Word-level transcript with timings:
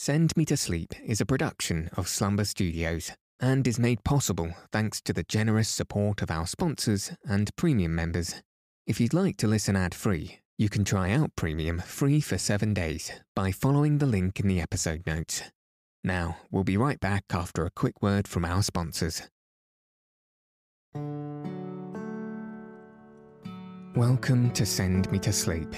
Send 0.00 0.36
Me 0.36 0.44
to 0.44 0.56
Sleep 0.56 0.94
is 1.04 1.20
a 1.20 1.26
production 1.26 1.90
of 1.96 2.06
Slumber 2.06 2.44
Studios 2.44 3.10
and 3.40 3.66
is 3.66 3.80
made 3.80 4.04
possible 4.04 4.54
thanks 4.70 5.00
to 5.00 5.12
the 5.12 5.24
generous 5.24 5.68
support 5.68 6.22
of 6.22 6.30
our 6.30 6.46
sponsors 6.46 7.10
and 7.28 7.50
premium 7.56 7.96
members. 7.96 8.36
If 8.86 9.00
you'd 9.00 9.12
like 9.12 9.36
to 9.38 9.48
listen 9.48 9.74
ad 9.74 9.96
free, 9.96 10.38
you 10.56 10.68
can 10.68 10.84
try 10.84 11.10
out 11.10 11.34
Premium 11.34 11.80
free 11.80 12.20
for 12.20 12.38
seven 12.38 12.74
days 12.74 13.10
by 13.34 13.50
following 13.50 13.98
the 13.98 14.06
link 14.06 14.38
in 14.38 14.46
the 14.46 14.60
episode 14.60 15.02
notes. 15.04 15.42
Now, 16.04 16.36
we'll 16.52 16.62
be 16.62 16.76
right 16.76 17.00
back 17.00 17.24
after 17.32 17.66
a 17.66 17.70
quick 17.74 18.00
word 18.00 18.28
from 18.28 18.44
our 18.44 18.62
sponsors. 18.62 19.22
Welcome 23.96 24.52
to 24.52 24.64
Send 24.64 25.10
Me 25.10 25.18
to 25.18 25.32
Sleep, 25.32 25.74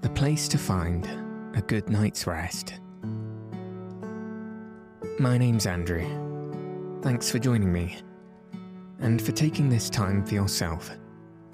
the 0.00 0.10
place 0.10 0.48
to 0.48 0.58
find 0.58 1.08
a 1.54 1.62
good 1.62 1.88
night's 1.88 2.26
rest. 2.26 2.80
My 5.18 5.38
name's 5.38 5.64
Andrew. 5.64 6.04
Thanks 7.00 7.30
for 7.30 7.38
joining 7.38 7.72
me, 7.72 7.96
and 8.98 9.20
for 9.20 9.32
taking 9.32 9.70
this 9.70 9.88
time 9.88 10.22
for 10.22 10.34
yourself 10.34 10.90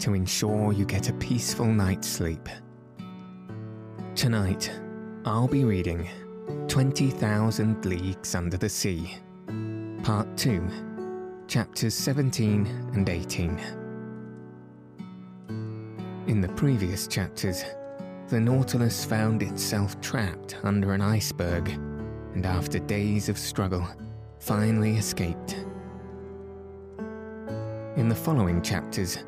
to 0.01 0.15
ensure 0.15 0.73
you 0.73 0.85
get 0.85 1.09
a 1.09 1.13
peaceful 1.13 1.67
night's 1.67 2.09
sleep. 2.09 2.49
Tonight, 4.17 4.73
I'll 5.25 5.47
be 5.47 5.63
reading 5.63 6.09
20,000 6.67 7.85
Leagues 7.85 8.35
Under 8.35 8.57
the 8.57 8.69
Sea, 8.69 9.17
Part 10.03 10.37
2, 10.37 10.69
Chapters 11.47 11.95
17 11.95 12.67
and 12.95 13.09
18. 13.09 13.61
In 16.27 16.41
the 16.41 16.53
previous 16.57 17.07
chapters, 17.07 17.65
the 18.27 18.41
Nautilus 18.41 19.05
found 19.05 19.41
itself 19.41 20.01
trapped 20.01 20.57
under 20.65 20.95
an 20.95 21.01
iceberg 21.01 21.79
and 22.35 22.47
after 22.47 22.79
days 22.79 23.29
of 23.29 23.39
struggle, 23.39 23.87
finally 24.39 24.97
escaped. 24.97 25.55
In 27.97 28.09
the 28.09 28.15
following 28.15 28.63
chapters, 28.63 29.19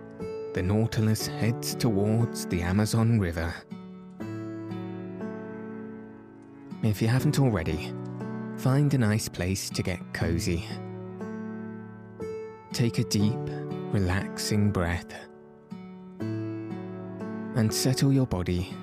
the 0.54 0.62
Nautilus 0.62 1.26
heads 1.26 1.74
towards 1.74 2.46
the 2.46 2.62
Amazon 2.62 3.18
River. 3.18 3.52
If 6.82 7.02
you 7.02 7.08
haven't 7.08 7.38
already, 7.38 7.92
find 8.56 8.92
a 8.94 8.98
nice 8.98 9.28
place 9.28 9.68
to 9.70 9.82
get 9.82 10.00
cozy. 10.12 10.66
Take 12.72 12.98
a 12.98 13.04
deep, 13.04 13.38
relaxing 13.92 14.70
breath 14.70 15.14
and 17.56 17.72
settle 17.72 18.12
your 18.12 18.26
body 18.26 18.74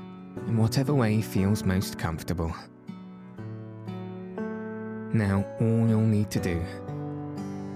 in 0.48 0.58
whatever 0.58 0.94
way 0.94 1.22
feels 1.22 1.64
most 1.64 2.00
comfortable. 2.00 2.54
Now, 5.14 5.46
all 5.60 5.88
you'll 5.88 6.02
need 6.02 6.32
to 6.32 6.40
do 6.40 6.64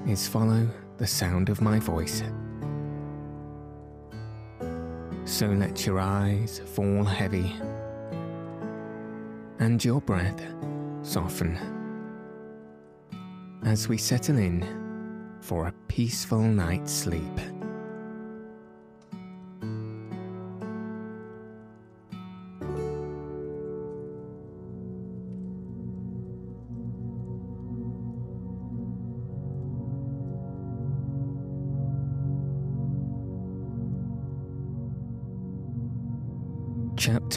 is 0.08 0.28
follow 0.28 0.68
the 0.98 1.08
sound 1.08 1.50
of 1.50 1.62
my 1.62 1.80
voice. 1.80 2.24
So 5.26 5.48
let 5.48 5.86
your 5.86 6.00
eyes 6.00 6.62
fall 6.74 7.04
heavy 7.04 7.56
and 9.60 9.84
your 9.84 10.00
breath 10.00 10.42
soften 11.02 11.58
as 13.66 13.90
we 13.90 13.98
settle 13.98 14.38
in 14.38 14.64
for 15.42 15.68
a 15.68 15.74
peaceful 15.88 16.42
night's 16.42 16.94
sleep. 16.94 17.55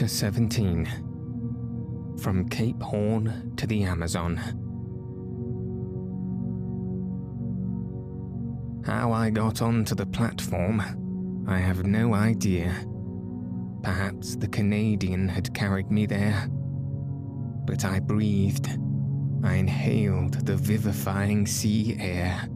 17 0.09 2.17
From 2.19 2.49
Cape 2.49 2.81
Horn 2.81 3.53
to 3.57 3.67
the 3.67 3.83
Amazon. 3.83 4.37
How 8.83 9.11
I 9.11 9.29
got 9.29 9.61
onto 9.61 9.93
the 9.93 10.07
platform, 10.07 11.45
I 11.47 11.59
have 11.59 11.85
no 11.85 12.15
idea. 12.15 12.73
Perhaps 13.83 14.35
the 14.35 14.47
Canadian 14.47 15.29
had 15.29 15.53
carried 15.53 15.91
me 15.91 16.07
there. 16.07 16.47
But 17.65 17.85
I 17.85 17.99
breathed. 17.99 18.67
I 19.43 19.53
inhaled 19.53 20.45
the 20.45 20.57
vivifying 20.57 21.45
sea 21.45 21.95
air. 21.99 22.49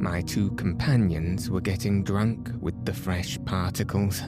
My 0.00 0.22
two 0.22 0.50
companions 0.56 1.50
were 1.50 1.60
getting 1.60 2.02
drunk 2.02 2.50
with 2.60 2.84
the 2.84 2.92
fresh 2.92 3.38
particles. 3.44 4.24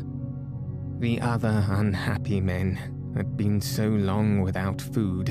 The 0.98 1.20
other 1.20 1.64
unhappy 1.68 2.40
men 2.40 2.78
had 3.14 3.36
been 3.36 3.60
so 3.60 3.86
long 3.86 4.40
without 4.40 4.80
food 4.80 5.26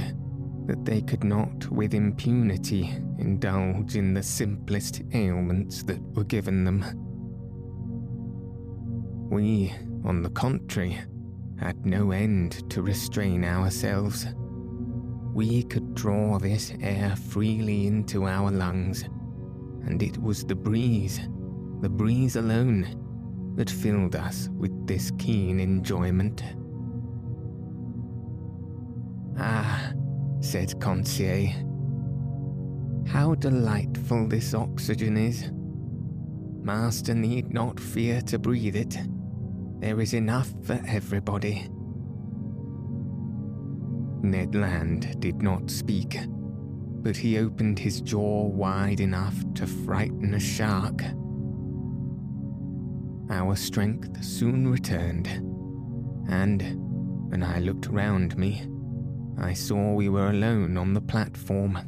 that 0.67 0.85
they 0.85 1.01
could 1.01 1.23
not 1.23 1.69
with 1.71 1.93
impunity 1.93 2.93
indulge 3.19 3.95
in 3.95 4.13
the 4.13 4.21
simplest 4.21 5.01
ailments 5.13 5.83
that 5.83 6.01
were 6.13 6.23
given 6.23 6.65
them. 6.65 6.83
We, 9.29 9.73
on 10.03 10.21
the 10.21 10.29
contrary, 10.29 10.99
had 11.59 11.83
no 11.85 12.11
end 12.11 12.69
to 12.69 12.81
restrain 12.81 13.43
ourselves. 13.43 14.27
We 15.33 15.63
could 15.63 15.95
draw 15.95 16.37
this 16.37 16.73
air 16.79 17.15
freely 17.15 17.87
into 17.87 18.27
our 18.27 18.51
lungs, 18.51 19.03
and 19.85 20.01
it 20.01 20.17
was 20.21 20.43
the 20.43 20.55
breeze, 20.55 21.19
the 21.81 21.89
breeze 21.89 22.35
alone, 22.35 23.04
that 23.55 23.69
filled 23.69 24.16
us 24.16 24.49
with 24.57 24.88
this 24.88 25.11
keen 25.17 25.59
enjoyment. 25.59 26.43
Ah, 29.38 29.91
said 30.39 30.79
Conseil, 30.79 31.49
how 33.07 33.35
delightful 33.35 34.27
this 34.27 34.53
oxygen 34.53 35.17
is. 35.17 35.51
Master 36.61 37.13
need 37.13 37.53
not 37.53 37.79
fear 37.79 38.21
to 38.21 38.39
breathe 38.39 38.75
it. 38.75 38.97
There 39.79 40.01
is 40.01 40.13
enough 40.13 40.53
for 40.63 40.81
everybody. 40.88 41.67
Ned 44.23 44.55
Land 44.55 45.19
did 45.19 45.44
not 45.44 45.69
speak, 45.69 46.17
but 47.03 47.15
he 47.15 47.38
opened 47.38 47.77
his 47.77 48.01
jaw 48.01 48.47
wide 48.47 48.99
enough 48.99 49.35
to 49.53 49.67
frighten 49.67 50.33
a 50.33 50.39
shark. 50.39 51.03
Our 53.30 53.56
strength 53.56 54.24
soon 54.24 54.68
returned, 54.68 55.28
and 56.30 56.62
when 57.31 57.41
I 57.41 57.59
looked 57.59 57.88
round 57.88 58.38
me, 58.38 58.68
I 59.38 59.53
saw 59.53 59.94
we 59.94 60.09
were 60.09 60.30
alone 60.30 60.78
on 60.78 60.94
the 60.94 61.02
platform. 61.02 61.80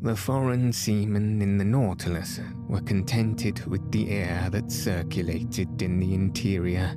The 0.00 0.16
foreign 0.16 0.72
seamen 0.72 1.42
in 1.42 1.58
the 1.58 1.64
Nautilus 1.64 2.40
were 2.68 2.80
contented 2.80 3.64
with 3.66 3.92
the 3.92 4.10
air 4.10 4.48
that 4.50 4.72
circulated 4.72 5.82
in 5.82 6.00
the 6.00 6.14
interior. 6.14 6.94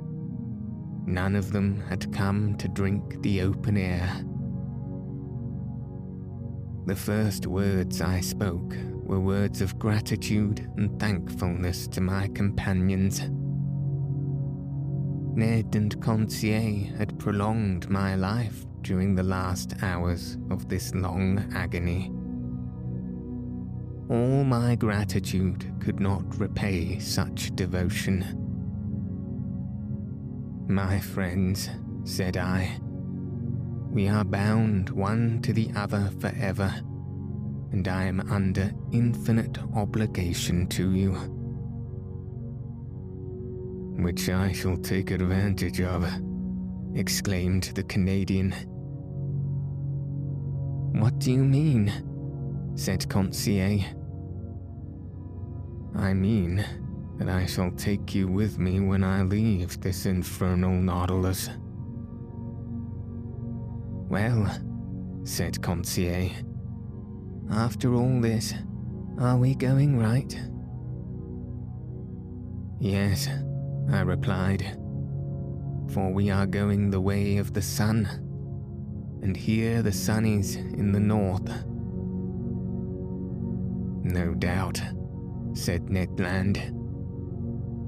None 1.04 1.36
of 1.36 1.52
them 1.52 1.82
had 1.88 2.12
come 2.12 2.56
to 2.56 2.68
drink 2.68 3.20
the 3.22 3.42
open 3.42 3.76
air. 3.76 4.24
The 6.86 6.96
first 6.96 7.46
words 7.46 8.00
I 8.00 8.20
spoke 8.20 8.74
were 9.02 9.20
words 9.20 9.60
of 9.60 9.78
gratitude 9.78 10.70
and 10.76 10.98
thankfulness 10.98 11.86
to 11.88 12.00
my 12.00 12.28
companions. 12.28 13.20
Ned 15.34 15.74
and 15.74 16.00
Conseil 16.00 16.94
had 16.96 17.18
prolonged 17.18 17.88
my 17.88 18.14
life 18.14 18.66
during 18.82 19.14
the 19.14 19.22
last 19.22 19.74
hours 19.82 20.36
of 20.50 20.68
this 20.68 20.94
long 20.94 21.50
agony. 21.54 22.12
All 24.10 24.44
my 24.44 24.74
gratitude 24.76 25.72
could 25.80 26.00
not 26.00 26.38
repay 26.38 26.98
such 26.98 27.54
devotion. 27.56 28.38
My 30.68 31.00
friends, 31.00 31.70
said 32.04 32.36
I, 32.36 32.78
we 33.90 34.08
are 34.08 34.24
bound 34.24 34.90
one 34.90 35.40
to 35.42 35.52
the 35.52 35.70
other 35.76 36.10
forever 36.20 36.74
and 37.72 37.88
I 37.88 38.04
am 38.04 38.20
under 38.30 38.70
infinite 38.92 39.58
obligation 39.74 40.66
to 40.68 40.92
you. 40.92 41.12
Which 44.02 44.28
I 44.28 44.52
shall 44.52 44.76
take 44.76 45.10
advantage 45.10 45.80
of, 45.80 46.06
exclaimed 46.94 47.64
the 47.74 47.82
Canadian. 47.84 48.52
What 50.92 51.18
do 51.18 51.32
you 51.32 51.44
mean? 51.44 51.92
said 52.74 53.08
Conseil. 53.08 53.80
I 55.94 56.14
mean 56.14 56.64
that 57.18 57.28
I 57.28 57.46
shall 57.46 57.70
take 57.72 58.14
you 58.14 58.28
with 58.28 58.58
me 58.58 58.80
when 58.80 59.04
I 59.04 59.22
leave 59.22 59.80
this 59.80 60.06
infernal 60.06 60.72
Nautilus. 60.72 61.50
Well, 64.08 64.50
said 65.24 65.60
Conseil, 65.62 66.30
after 67.50 67.94
all 67.94 68.20
this, 68.20 68.54
are 69.18 69.36
we 69.36 69.54
going 69.54 69.98
right? 69.98 70.38
Yes, 72.80 73.28
I 73.90 74.00
replied, 74.00 74.78
for 75.92 76.12
we 76.12 76.30
are 76.30 76.46
going 76.46 76.90
the 76.90 77.00
way 77.00 77.36
of 77.36 77.52
the 77.52 77.62
sun, 77.62 78.06
and 79.22 79.36
here 79.36 79.82
the 79.82 79.92
sun 79.92 80.24
is 80.24 80.56
in 80.56 80.92
the 80.92 81.00
north. 81.00 81.48
No 84.04 84.34
doubt, 84.34 84.80
said 85.54 85.88
Ned 85.90 86.18
Land. 86.18 86.72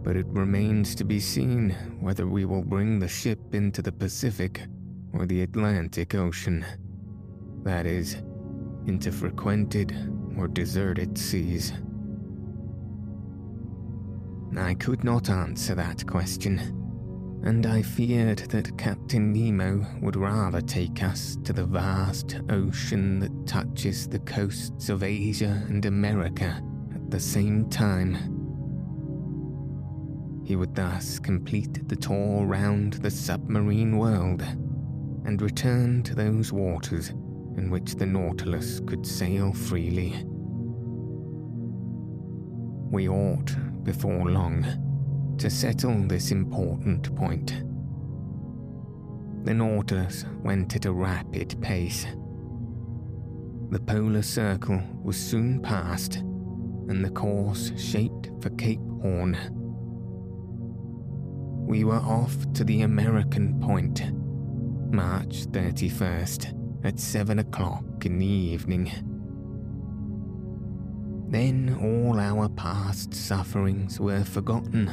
But 0.04 0.16
it 0.16 0.26
remains 0.28 0.94
to 0.96 1.04
be 1.04 1.18
seen 1.18 1.70
whether 1.98 2.26
we 2.26 2.44
will 2.44 2.62
bring 2.62 2.98
the 2.98 3.08
ship 3.08 3.54
into 3.54 3.82
the 3.82 3.92
Pacific 3.92 4.62
or 5.12 5.26
the 5.26 5.42
Atlantic 5.42 6.14
Ocean. 6.14 6.64
That 7.62 7.86
is, 7.86 8.16
into 8.86 9.10
frequented 9.10 9.94
or 10.38 10.48
deserted 10.48 11.16
seas. 11.16 11.72
I 14.56 14.74
could 14.74 15.02
not 15.02 15.30
answer 15.30 15.74
that 15.74 16.06
question, 16.06 16.58
and 17.44 17.66
I 17.66 17.82
feared 17.82 18.38
that 18.50 18.76
Captain 18.78 19.32
Nemo 19.32 19.84
would 20.00 20.16
rather 20.16 20.60
take 20.60 21.02
us 21.02 21.36
to 21.44 21.52
the 21.52 21.64
vast 21.64 22.40
ocean 22.50 23.18
that 23.18 23.46
touches 23.46 24.06
the 24.06 24.20
coasts 24.20 24.88
of 24.88 25.02
Asia 25.02 25.64
and 25.68 25.84
America 25.86 26.62
at 26.94 27.10
the 27.10 27.20
same 27.20 27.68
time. 27.68 28.14
He 30.44 30.56
would 30.56 30.74
thus 30.74 31.18
complete 31.18 31.88
the 31.88 31.96
tour 31.96 32.44
round 32.44 32.94
the 32.94 33.10
submarine 33.10 33.96
world 33.96 34.42
and 35.24 35.40
return 35.40 36.02
to 36.04 36.14
those 36.14 36.52
waters 36.52 37.12
in 37.56 37.70
which 37.70 37.94
the 37.94 38.06
Nautilus 38.06 38.80
could 38.80 39.06
sail 39.06 39.52
freely. 39.52 40.24
We 42.90 43.08
ought, 43.08 43.54
before 43.84 44.30
long, 44.30 44.66
to 45.38 45.50
settle 45.50 45.94
this 46.06 46.30
important 46.30 47.14
point. 47.14 47.64
The 49.44 49.54
Nautilus 49.54 50.24
went 50.42 50.74
at 50.76 50.86
a 50.86 50.92
rapid 50.92 51.60
pace. 51.60 52.06
The 53.70 53.80
polar 53.80 54.22
circle 54.22 54.82
was 55.02 55.16
soon 55.16 55.60
passed, 55.60 56.16
and 56.16 57.04
the 57.04 57.10
course 57.10 57.72
shaped 57.76 58.30
for 58.40 58.50
Cape 58.50 58.80
Horn. 59.02 59.36
We 61.66 61.84
were 61.84 61.94
off 61.94 62.52
to 62.54 62.64
the 62.64 62.82
American 62.82 63.60
point, 63.60 64.02
March 64.92 65.46
31st 65.46 66.63
at 66.84 67.00
seven 67.00 67.38
o'clock 67.38 68.04
in 68.04 68.18
the 68.18 68.26
evening. 68.26 68.92
Then 71.28 71.76
all 71.80 72.20
our 72.20 72.48
past 72.50 73.14
sufferings 73.14 73.98
were 73.98 74.22
forgotten. 74.24 74.86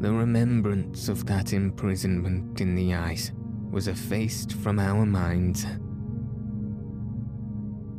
The 0.00 0.12
remembrance 0.12 1.08
of 1.08 1.24
that 1.26 1.54
imprisonment 1.54 2.60
in 2.60 2.74
the 2.74 2.94
ice 2.94 3.32
was 3.70 3.88
effaced 3.88 4.52
from 4.52 4.78
our 4.78 5.06
minds. 5.06 5.66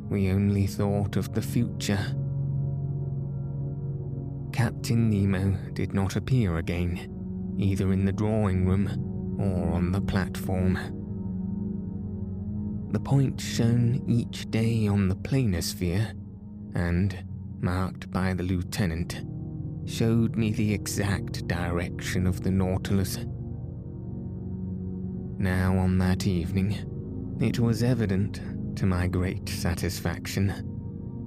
We 0.09 0.29
only 0.29 0.67
thought 0.67 1.17
of 1.17 1.33
the 1.33 1.41
future. 1.41 2.15
Captain 4.53 5.09
Nemo 5.09 5.57
did 5.73 5.93
not 5.93 6.15
appear 6.15 6.57
again, 6.57 7.55
either 7.57 7.91
in 7.91 8.05
the 8.05 8.13
drawing 8.13 8.65
room 8.65 9.37
or 9.39 9.73
on 9.73 9.91
the 9.91 10.01
platform. 10.01 10.96
The 12.89 12.99
point 12.99 13.39
shown 13.41 14.03
each 14.07 14.49
day 14.49 14.87
on 14.87 15.09
the 15.09 15.15
planisphere, 15.15 16.13
and 16.73 17.23
marked 17.59 18.09
by 18.11 18.33
the 18.33 18.43
lieutenant, 18.43 19.23
showed 19.85 20.35
me 20.35 20.51
the 20.51 20.73
exact 20.73 21.47
direction 21.47 22.25
of 22.25 22.43
the 22.43 22.51
Nautilus. 22.51 23.17
Now, 25.37 25.77
on 25.77 25.97
that 25.99 26.27
evening, 26.27 27.37
it 27.39 27.59
was 27.59 27.83
evident, 27.83 28.41
to 28.77 28.85
my 28.85 29.07
great 29.07 29.47
satisfaction, 29.49 30.47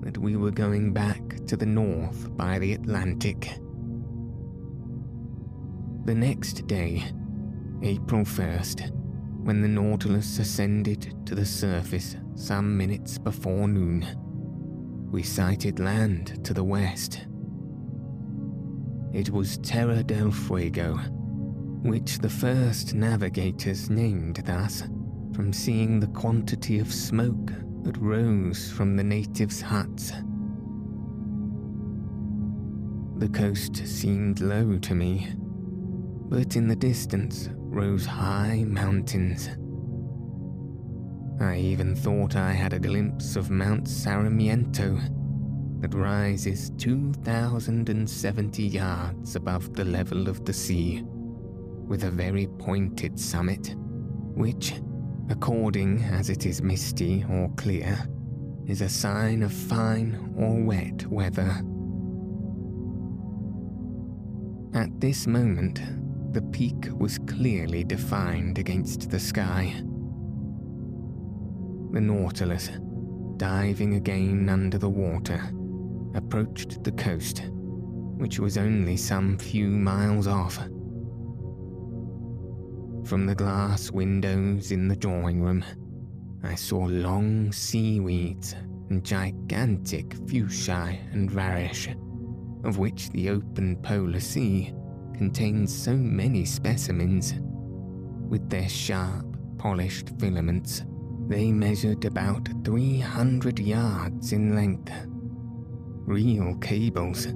that 0.02 0.18
we 0.18 0.36
were 0.36 0.50
going 0.50 0.92
back 0.92 1.44
to 1.46 1.56
the 1.56 1.66
north 1.66 2.34
by 2.36 2.58
the 2.58 2.72
Atlantic. 2.72 3.50
The 6.06 6.14
next 6.14 6.66
day, 6.66 7.04
April 7.82 8.24
1st, 8.24 8.90
when 9.42 9.62
the 9.62 9.68
Nautilus 9.68 10.38
ascended 10.38 11.14
to 11.26 11.34
the 11.34 11.46
surface 11.46 12.16
some 12.34 12.76
minutes 12.76 13.18
before 13.18 13.66
noon. 13.68 14.06
We 15.10 15.22
sighted 15.22 15.80
land 15.80 16.44
to 16.44 16.54
the 16.54 16.64
west. 16.64 17.26
It 19.12 19.30
was 19.30 19.58
Terra 19.58 20.02
del 20.04 20.30
Fuego, 20.30 20.96
which 21.82 22.18
the 22.18 22.28
first 22.28 22.94
navigators 22.94 23.90
named 23.90 24.42
thus 24.44 24.82
from 25.34 25.52
seeing 25.52 25.98
the 25.98 26.08
quantity 26.08 26.78
of 26.78 26.92
smoke 26.92 27.50
that 27.82 27.96
rose 27.96 28.70
from 28.70 28.96
the 28.96 29.04
natives' 29.04 29.62
huts. 29.62 30.12
The 33.16 33.28
coast 33.28 33.76
seemed 33.86 34.40
low 34.40 34.78
to 34.78 34.94
me, 34.94 35.28
but 36.28 36.56
in 36.56 36.68
the 36.68 36.76
distance 36.76 37.48
rose 37.70 38.04
high 38.04 38.64
mountains. 38.66 39.48
I 41.40 41.56
even 41.56 41.94
thought 41.94 42.34
I 42.36 42.52
had 42.52 42.72
a 42.72 42.80
glimpse 42.80 43.36
of 43.36 43.48
Mount 43.50 43.88
Sarmiento 43.88 44.98
that 45.78 45.94
rises 45.94 46.70
2,070 46.78 48.62
yards 48.62 49.36
above 49.36 49.72
the 49.74 49.84
level 49.84 50.28
of 50.28 50.44
the 50.44 50.52
sea, 50.52 51.02
with 51.86 52.04
a 52.04 52.10
very 52.10 52.48
pointed 52.58 53.18
summit, 53.18 53.74
which, 54.34 54.74
according 55.30 56.02
as 56.02 56.28
it 56.28 56.44
is 56.44 56.60
misty 56.60 57.24
or 57.30 57.48
clear, 57.56 57.96
is 58.66 58.82
a 58.82 58.88
sign 58.88 59.42
of 59.42 59.52
fine 59.52 60.34
or 60.36 60.60
wet 60.60 61.06
weather. 61.06 61.62
At 64.74 65.00
this 65.00 65.26
moment, 65.26 65.80
the 66.32 66.42
peak 66.42 66.88
was 66.96 67.18
clearly 67.18 67.82
defined 67.82 68.58
against 68.58 69.10
the 69.10 69.18
sky. 69.18 69.74
The 71.92 72.00
Nautilus, 72.00 72.70
diving 73.36 73.94
again 73.94 74.48
under 74.48 74.78
the 74.78 74.88
water, 74.88 75.42
approached 76.14 76.84
the 76.84 76.92
coast, 76.92 77.42
which 78.16 78.38
was 78.38 78.56
only 78.56 78.96
some 78.96 79.38
few 79.38 79.66
miles 79.66 80.28
off. 80.28 80.56
From 83.08 83.26
the 83.26 83.34
glass 83.34 83.90
windows 83.90 84.70
in 84.70 84.86
the 84.86 84.94
drawing 84.94 85.42
room, 85.42 85.64
I 86.44 86.54
saw 86.54 86.84
long 86.84 87.50
seaweeds 87.50 88.54
and 88.88 89.02
gigantic 89.02 90.10
fuchsiae 90.26 91.12
and 91.12 91.28
varish, 91.28 91.92
of 92.64 92.78
which 92.78 93.10
the 93.10 93.30
open 93.30 93.76
polar 93.82 94.20
sea 94.20 94.72
contains 95.20 95.70
so 95.70 95.94
many 95.94 96.46
specimens. 96.46 97.34
With 98.30 98.48
their 98.48 98.70
sharp, 98.70 99.26
polished 99.58 100.18
filaments, 100.18 100.82
they 101.28 101.52
measured 101.52 102.06
about 102.06 102.48
300 102.64 103.58
yards 103.58 104.32
in 104.32 104.56
length. 104.56 104.90
Real 106.06 106.54
cables, 106.62 107.26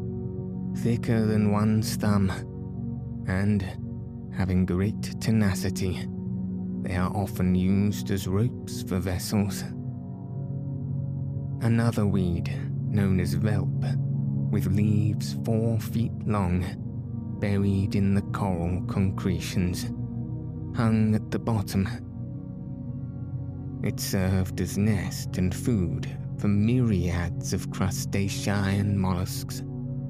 thicker 0.78 1.26
than 1.26 1.52
one's 1.52 1.96
thumb, 1.96 2.30
and, 3.28 3.60
having 4.34 4.64
great 4.64 5.20
tenacity, 5.20 6.08
they 6.80 6.96
are 6.96 7.14
often 7.14 7.54
used 7.54 8.10
as 8.10 8.26
ropes 8.26 8.82
for 8.82 8.98
vessels. 8.98 9.62
Another 11.60 12.06
weed, 12.06 12.50
known 12.88 13.20
as 13.20 13.36
velp, 13.36 14.50
with 14.50 14.68
leaves 14.68 15.36
four 15.44 15.78
feet 15.78 16.12
long, 16.24 16.64
buried 17.34 17.94
in 17.94 18.14
the 18.14 18.22
coral 18.22 18.82
concretions, 18.86 19.84
hung 20.76 21.14
at 21.14 21.30
the 21.30 21.38
bottom. 21.38 21.88
It 23.82 24.00
served 24.00 24.60
as 24.60 24.78
nest 24.78 25.36
and 25.36 25.54
food 25.54 26.08
for 26.38 26.48
myriads 26.48 27.52
of 27.52 27.70
crustacean 27.70 28.98
mollusks, 28.98 29.62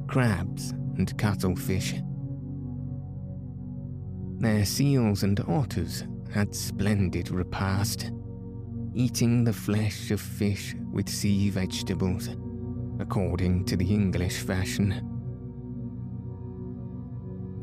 crabs, 0.07 0.71
and 0.97 1.17
cuttlefish. 1.19 1.95
There 4.39 4.65
seals 4.65 5.23
and 5.23 5.41
otters 5.49 6.05
had 6.33 6.55
splendid 6.55 7.31
repast, 7.31 8.11
eating 8.95 9.45
the 9.45 9.53
flesh 9.53 10.11
of 10.11 10.21
fish 10.21 10.75
with 10.93 11.09
sea 11.09 11.51
vegetables, 11.51 12.29
according 13.01 13.65
to 13.67 13.77
the 13.77 13.93
English 13.93 14.39
fashion. 14.41 15.14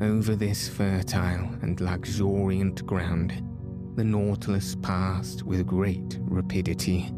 Over 0.00 0.34
this 0.34 0.68
fertile 0.68 1.50
and 1.62 1.80
luxuriant 1.80 2.84
ground, 2.86 3.32
the 3.94 4.04
Nautilus 4.04 4.74
passed 4.82 5.44
with 5.44 5.66
great 5.66 6.18
rapidity. 6.22 7.12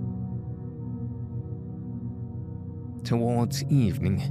Towards 3.04 3.62
evening, 3.64 4.22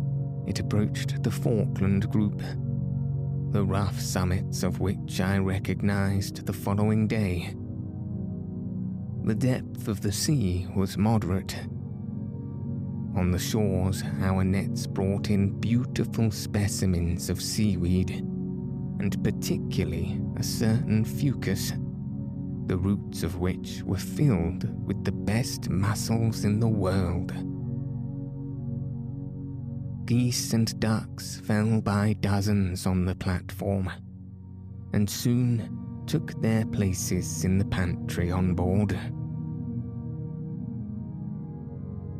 it 0.48 0.60
approached 0.60 1.24
the 1.24 1.32
Falkland 1.32 2.10
Group, 2.12 2.42
the 3.52 3.64
rough 3.64 4.00
summits 4.00 4.64
of 4.64 4.80
which 4.80 5.22
I 5.22 5.38
recognized 5.38 6.46
the 6.46 6.54
following 6.54 7.08
day. 7.08 7.56
The 9.24 9.36
depth 9.36 9.88
of 9.88 10.02
the 10.02 10.12
sea 10.12 10.68
was 10.76 10.98
moderate. 10.98 11.56
On 13.16 13.32
the 13.32 13.40
shores, 13.40 14.04
our 14.22 14.44
nets 14.44 14.86
brought 14.86 15.30
in 15.30 15.60
beautiful 15.60 16.30
specimens 16.30 17.30
of 17.30 17.42
seaweed, 17.42 18.28
and 19.04 19.24
particularly 19.24 20.20
a 20.38 20.44
certain 20.44 21.06
fucus, 21.06 21.72
the 22.68 22.78
roots 22.78 23.22
of 23.22 23.38
which 23.38 23.84
were 23.84 23.98
filled 23.98 24.68
with 24.88 25.04
the 25.04 25.12
best 25.12 25.70
mussels 25.70 26.44
in 26.44 26.60
the 26.60 26.68
world 26.68 27.32
geese 30.06 30.54
and 30.54 30.78
ducks 30.80 31.40
fell 31.40 31.80
by 31.82 32.14
dozens 32.20 32.86
on 32.86 33.06
the 33.06 33.16
platform, 33.16 33.90
and 34.94 35.10
soon 35.10 36.04
took 36.06 36.40
their 36.42 36.66
places 36.66 37.46
in 37.46 37.58
the 37.58 37.66
pantry 37.66 38.30
on 38.30 38.54
board. 38.54 38.92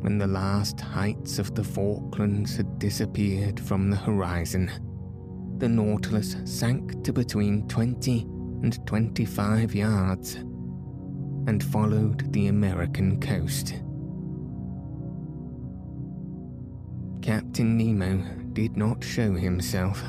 When 0.00 0.18
the 0.18 0.26
last 0.26 0.80
heights 0.80 1.38
of 1.38 1.54
the 1.54 1.64
Falklands 1.64 2.56
had 2.56 2.78
disappeared 2.78 3.60
from 3.60 3.90
the 3.90 3.96
horizon, 3.96 4.70
the 5.58 5.68
Nautilus 5.68 6.36
sank 6.44 7.04
to 7.04 7.12
between 7.12 7.66
20 7.68 8.20
and 8.62 8.86
25 8.86 9.74
yards 9.74 10.34
and 11.46 11.62
followed 11.62 12.32
the 12.32 12.48
American 12.48 13.20
coast. 13.20 13.74
Captain 17.22 17.76
Nemo 17.76 18.22
did 18.52 18.76
not 18.76 19.02
show 19.02 19.32
himself. 19.32 20.02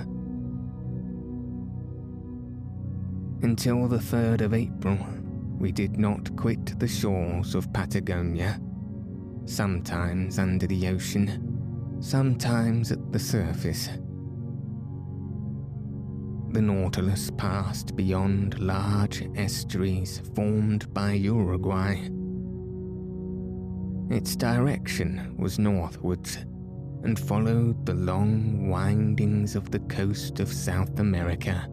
Until 3.41 3.87
the 3.87 3.97
3rd 3.97 4.41
of 4.41 4.53
April, 4.53 4.97
we 5.59 5.71
did 5.71 5.97
not 5.97 6.35
quit 6.35 6.79
the 6.79 6.87
shores 6.87 7.55
of 7.55 7.71
Patagonia, 7.71 8.59
sometimes 9.45 10.39
under 10.39 10.67
the 10.67 10.87
ocean, 10.87 11.97
sometimes 12.01 12.91
at 12.91 13.11
the 13.11 13.19
surface. 13.19 13.89
The 16.49 16.61
Nautilus 16.61 17.31
passed 17.37 17.95
beyond 17.95 18.59
large 18.59 19.23
estuaries 19.35 20.21
formed 20.35 20.93
by 20.93 21.13
Uruguay. 21.13 22.09
Its 24.09 24.35
direction 24.35 25.35
was 25.37 25.59
northwards 25.59 26.39
and 27.03 27.19
followed 27.19 27.85
the 27.85 27.93
long 27.93 28.69
windings 28.69 29.55
of 29.55 29.71
the 29.71 29.79
coast 29.79 30.39
of 30.39 30.51
South 30.51 30.99
America. 30.99 31.67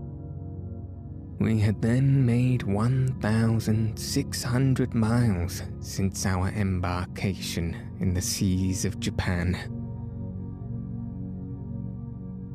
We 1.38 1.59
had 1.59 1.81
then 1.83 2.25
made 2.25 2.62
1,600 2.62 4.95
miles 4.95 5.62
since 5.81 6.25
our 6.26 6.49
embarkation 6.49 7.76
in 8.00 8.14
the 8.14 8.23
seas 8.23 8.85
of 8.85 9.00
Japan. 9.00 9.82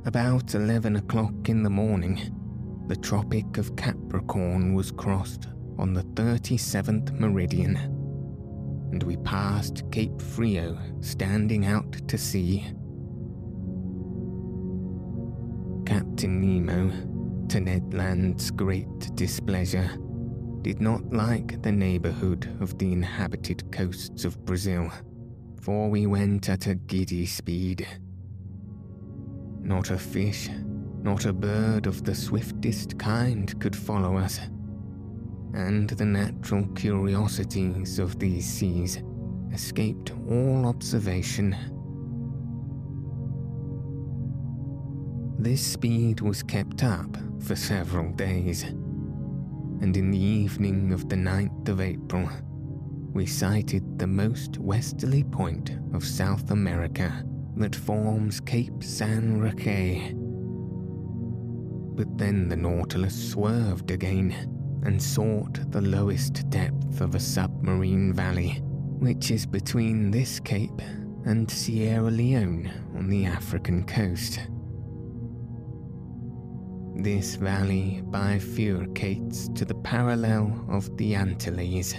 About 0.07 0.55
11 0.55 0.95
o'clock 0.95 1.49
in 1.49 1.63
the 1.63 1.69
morning, 1.69 2.33
the 2.87 2.95
Tropic 2.95 3.57
of 3.57 3.75
Capricorn 3.75 4.73
was 4.73 4.89
crossed 4.89 5.49
on 5.77 5.93
the 5.93 6.03
37th 6.03 7.11
meridian 7.19 7.75
and 8.93 9.03
we 9.03 9.17
passed 9.17 9.83
Cape 9.91 10.21
Frio 10.21 10.79
standing 11.01 11.65
out 11.65 11.91
to 12.07 12.17
sea. 12.17 12.59
Captain 15.85 16.39
Nemo, 16.39 16.89
to 17.49 17.59
Ned 17.59 17.93
Land's 17.93 18.49
great 18.49 19.13
displeasure, 19.15 19.91
did 20.61 20.79
not 20.79 21.03
like 21.11 21.61
the 21.63 21.71
neighbourhood 21.73 22.57
of 22.61 22.77
the 22.77 22.93
inhabited 22.93 23.69
coasts 23.73 24.23
of 24.23 24.45
Brazil, 24.45 24.89
for 25.59 25.89
we 25.89 26.07
went 26.07 26.47
at 26.47 26.67
a 26.67 26.75
giddy 26.75 27.25
speed. 27.25 27.85
Not 29.67 29.91
a 29.91 29.97
fish, 29.97 30.49
not 31.01 31.25
a 31.25 31.33
bird 31.33 31.87
of 31.87 32.05
the 32.05 32.15
swiftest 32.15 32.97
kind 32.97 33.59
could 33.59 33.75
follow 33.75 34.15
us 34.15 34.39
and 35.53 35.89
the 35.89 36.05
natural 36.05 36.65
curiosities 36.67 37.99
of 37.99 38.17
these 38.17 38.45
seas 38.45 39.03
escaped 39.51 40.13
all 40.29 40.67
observation. 40.67 41.53
This 45.37 45.61
speed 45.61 46.21
was 46.21 46.43
kept 46.43 46.83
up 46.83 47.17
for 47.41 47.57
several 47.57 48.13
days, 48.13 48.63
and 48.63 49.97
in 49.97 50.11
the 50.11 50.17
evening 50.17 50.93
of 50.93 51.09
the 51.09 51.17
9th 51.17 51.67
of 51.67 51.81
April, 51.81 52.29
we 53.11 53.25
sighted 53.25 53.99
the 53.99 54.07
most 54.07 54.59
westerly 54.59 55.25
point 55.25 55.77
of 55.93 56.05
South 56.05 56.51
America 56.51 57.25
that 57.57 57.75
forms 57.75 58.39
Cape 58.39 58.83
San 58.83 59.39
Roque. 59.41 60.13
But 61.95 62.17
then 62.17 62.47
the 62.47 62.55
Nautilus 62.55 63.31
swerved 63.31 63.89
again 63.89 64.31
and 64.83 65.01
sought 65.01 65.71
the 65.71 65.81
lowest 65.81 66.47
depth 66.51 67.01
of 67.01 67.15
a 67.15 67.19
submarine 67.19 68.13
valley, 68.13 68.61
which 68.99 69.31
is 69.31 69.47
between 69.47 70.11
this 70.11 70.39
cape 70.39 70.81
and 71.25 71.49
Sierra 71.49 72.11
Leone 72.11 72.71
on 72.95 73.09
the 73.09 73.25
African 73.25 73.83
coast. 73.85 74.39
This 76.95 77.35
valley 77.35 78.03
bifurcates 78.05 79.53
to 79.55 79.65
the 79.65 79.75
parallel 79.75 80.63
of 80.69 80.95
the 80.97 81.15
Antilles 81.15 81.95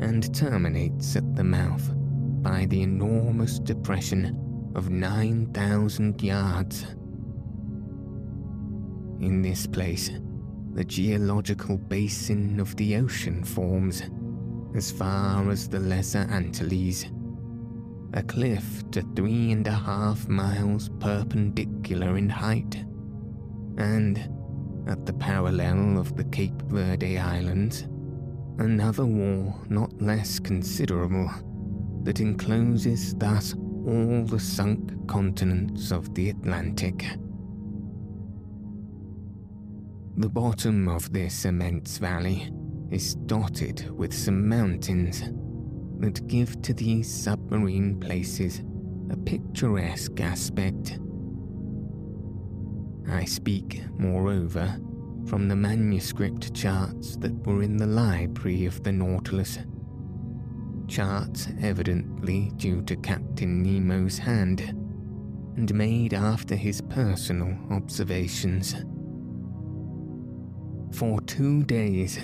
and 0.00 0.34
terminates 0.34 1.14
at 1.14 1.36
the 1.36 1.44
mouth 1.44 1.92
by 2.42 2.66
the 2.66 2.82
enormous 2.82 3.58
depression 3.60 4.44
of 4.78 4.90
9,000 4.90 6.22
yards. 6.22 6.84
In 9.18 9.42
this 9.42 9.66
place, 9.66 10.12
the 10.72 10.84
geological 10.84 11.76
basin 11.76 12.60
of 12.60 12.76
the 12.76 12.94
ocean 12.94 13.42
forms, 13.42 14.04
as 14.76 14.92
far 14.92 15.50
as 15.50 15.68
the 15.68 15.80
Lesser 15.80 16.28
Antilles. 16.30 17.06
A 18.12 18.22
cliff 18.22 18.88
to 18.92 19.02
three 19.16 19.50
and 19.50 19.66
a 19.66 19.72
half 19.72 20.28
miles 20.28 20.90
perpendicular 21.00 22.16
in 22.16 22.28
height, 22.28 22.76
and 23.78 24.30
at 24.86 25.04
the 25.06 25.12
parallel 25.14 25.98
of 25.98 26.16
the 26.16 26.24
Cape 26.26 26.62
Verde 26.68 27.18
Islands, 27.18 27.88
another 28.58 29.04
wall 29.04 29.60
not 29.68 30.00
less 30.00 30.38
considerable 30.38 31.28
that 32.04 32.20
encloses 32.20 33.12
thus 33.16 33.56
all 33.88 34.22
the 34.22 34.38
sunk 34.38 35.08
continents 35.08 35.90
of 35.92 36.14
the 36.14 36.28
Atlantic. 36.28 37.06
The 40.18 40.28
bottom 40.28 40.88
of 40.88 41.10
this 41.10 41.46
immense 41.46 41.96
valley 41.96 42.52
is 42.90 43.14
dotted 43.14 43.90
with 43.96 44.12
some 44.12 44.46
mountains 44.46 45.22
that 46.00 46.26
give 46.26 46.60
to 46.62 46.74
these 46.74 47.10
submarine 47.10 47.98
places 47.98 48.62
a 49.08 49.16
picturesque 49.16 50.20
aspect. 50.20 50.98
I 53.10 53.24
speak, 53.24 53.82
moreover, 53.98 54.78
from 55.24 55.48
the 55.48 55.56
manuscript 55.56 56.54
charts 56.54 57.16
that 57.16 57.34
were 57.46 57.62
in 57.62 57.78
the 57.78 57.86
library 57.86 58.66
of 58.66 58.82
the 58.82 58.92
Nautilus. 58.92 59.58
Charts 60.88 61.48
evidently 61.60 62.50
due 62.56 62.82
to 62.82 62.96
Captain 62.96 63.62
Nemo's 63.62 64.16
hand 64.18 64.60
and 65.56 65.74
made 65.74 66.14
after 66.14 66.56
his 66.56 66.80
personal 66.80 67.56
observations. 67.70 68.74
For 70.92 71.20
two 71.20 71.62
days, 71.64 72.18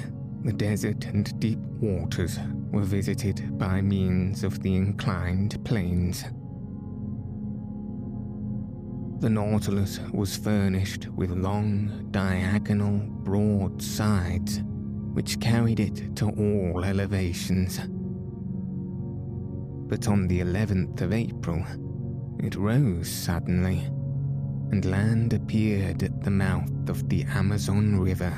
the 0.44 0.52
desert 0.52 1.04
and 1.04 1.38
deep 1.38 1.58
waters 1.58 2.38
were 2.70 2.82
visited 2.82 3.58
by 3.58 3.82
means 3.82 4.44
of 4.44 4.62
the 4.62 4.74
inclined 4.74 5.62
planes. 5.64 6.24
The 9.20 9.30
Nautilus 9.30 10.00
was 10.12 10.36
furnished 10.36 11.08
with 11.08 11.30
long, 11.30 12.08
diagonal, 12.10 12.98
broad 12.98 13.82
sides, 13.82 14.60
which 15.12 15.40
carried 15.40 15.80
it 15.80 16.16
to 16.16 16.30
all 16.30 16.84
elevations. 16.84 17.80
But 19.86 20.08
on 20.08 20.26
the 20.26 20.40
11th 20.40 21.00
of 21.02 21.12
April, 21.12 21.64
it 22.38 22.56
rose 22.56 23.08
suddenly, 23.08 23.80
and 24.70 24.84
land 24.84 25.32
appeared 25.32 26.02
at 26.02 26.22
the 26.22 26.30
mouth 26.30 26.88
of 26.88 27.08
the 27.08 27.24
Amazon 27.24 28.00
River 28.00 28.32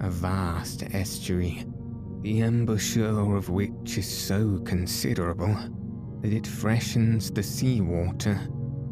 a 0.00 0.10
vast 0.10 0.82
estuary, 0.94 1.64
the 2.22 2.40
embouchure 2.40 3.36
of 3.36 3.50
which 3.50 3.98
is 3.98 4.08
so 4.08 4.58
considerable 4.64 5.54
that 6.22 6.32
it 6.32 6.46
freshens 6.46 7.30
the 7.30 7.42
seawater 7.42 8.38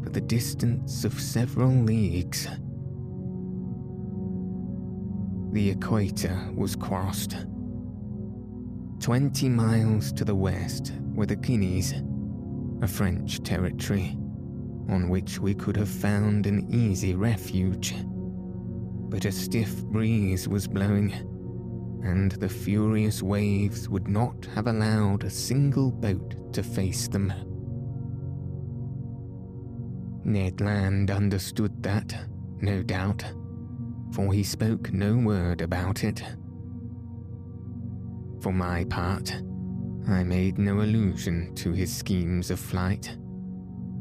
for 0.03 0.09
the 0.09 0.21
distance 0.21 1.03
of 1.03 1.19
several 1.19 1.71
leagues. 1.71 2.47
The 5.51 5.71
equator 5.71 6.51
was 6.55 6.75
crossed. 6.75 7.35
Twenty 8.99 9.47
miles 9.47 10.11
to 10.13 10.25
the 10.25 10.35
west 10.35 10.91
were 11.13 11.25
the 11.25 11.37
Guianas, 11.37 11.93
a 12.83 12.87
French 12.87 13.41
territory, 13.43 14.17
on 14.89 15.07
which 15.07 15.39
we 15.39 15.53
could 15.53 15.77
have 15.77 15.87
found 15.87 16.45
an 16.45 16.67
easy 16.69 17.15
refuge. 17.15 17.95
But 19.09 19.23
a 19.23 19.31
stiff 19.31 19.85
breeze 19.85 20.49
was 20.49 20.67
blowing, 20.67 21.13
and 22.03 22.33
the 22.33 22.49
furious 22.49 23.23
waves 23.23 23.87
would 23.87 24.09
not 24.09 24.45
have 24.53 24.67
allowed 24.67 25.23
a 25.23 25.29
single 25.29 25.91
boat 25.91 26.53
to 26.53 26.61
face 26.61 27.07
them. 27.07 27.31
Ned 30.25 30.59
Land 30.59 31.09
understood 31.09 31.81
that, 31.83 32.13
no 32.61 32.83
doubt, 32.83 33.23
for 34.11 34.33
he 34.33 34.43
spoke 34.43 34.91
no 34.91 35.15
word 35.15 35.61
about 35.61 36.03
it. 36.03 36.21
For 38.41 38.53
my 38.53 38.85
part, 38.85 39.33
I 40.07 40.23
made 40.23 40.57
no 40.57 40.81
allusion 40.81 41.53
to 41.55 41.73
his 41.73 41.93
schemes 41.95 42.51
of 42.51 42.59
flight, 42.59 43.17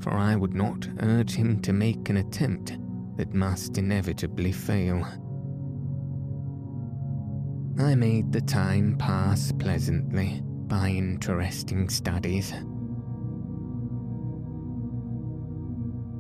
for 0.00 0.12
I 0.12 0.37
would 0.37 0.54
not 0.54 0.88
urge 1.00 1.35
him 1.35 1.61
to 1.62 1.73
make 1.73 2.09
an 2.09 2.18
attempt 2.18 2.78
that 3.16 3.35
must 3.35 3.78
inevitably 3.78 4.52
fail. 4.52 5.04
I 7.80 7.95
made 7.97 8.33
the 8.33 8.40
time 8.40 8.97
pass 8.97 9.52
pleasantly 9.52 10.40
by 10.45 10.90
interesting 10.90 11.88
studies. 11.88 12.52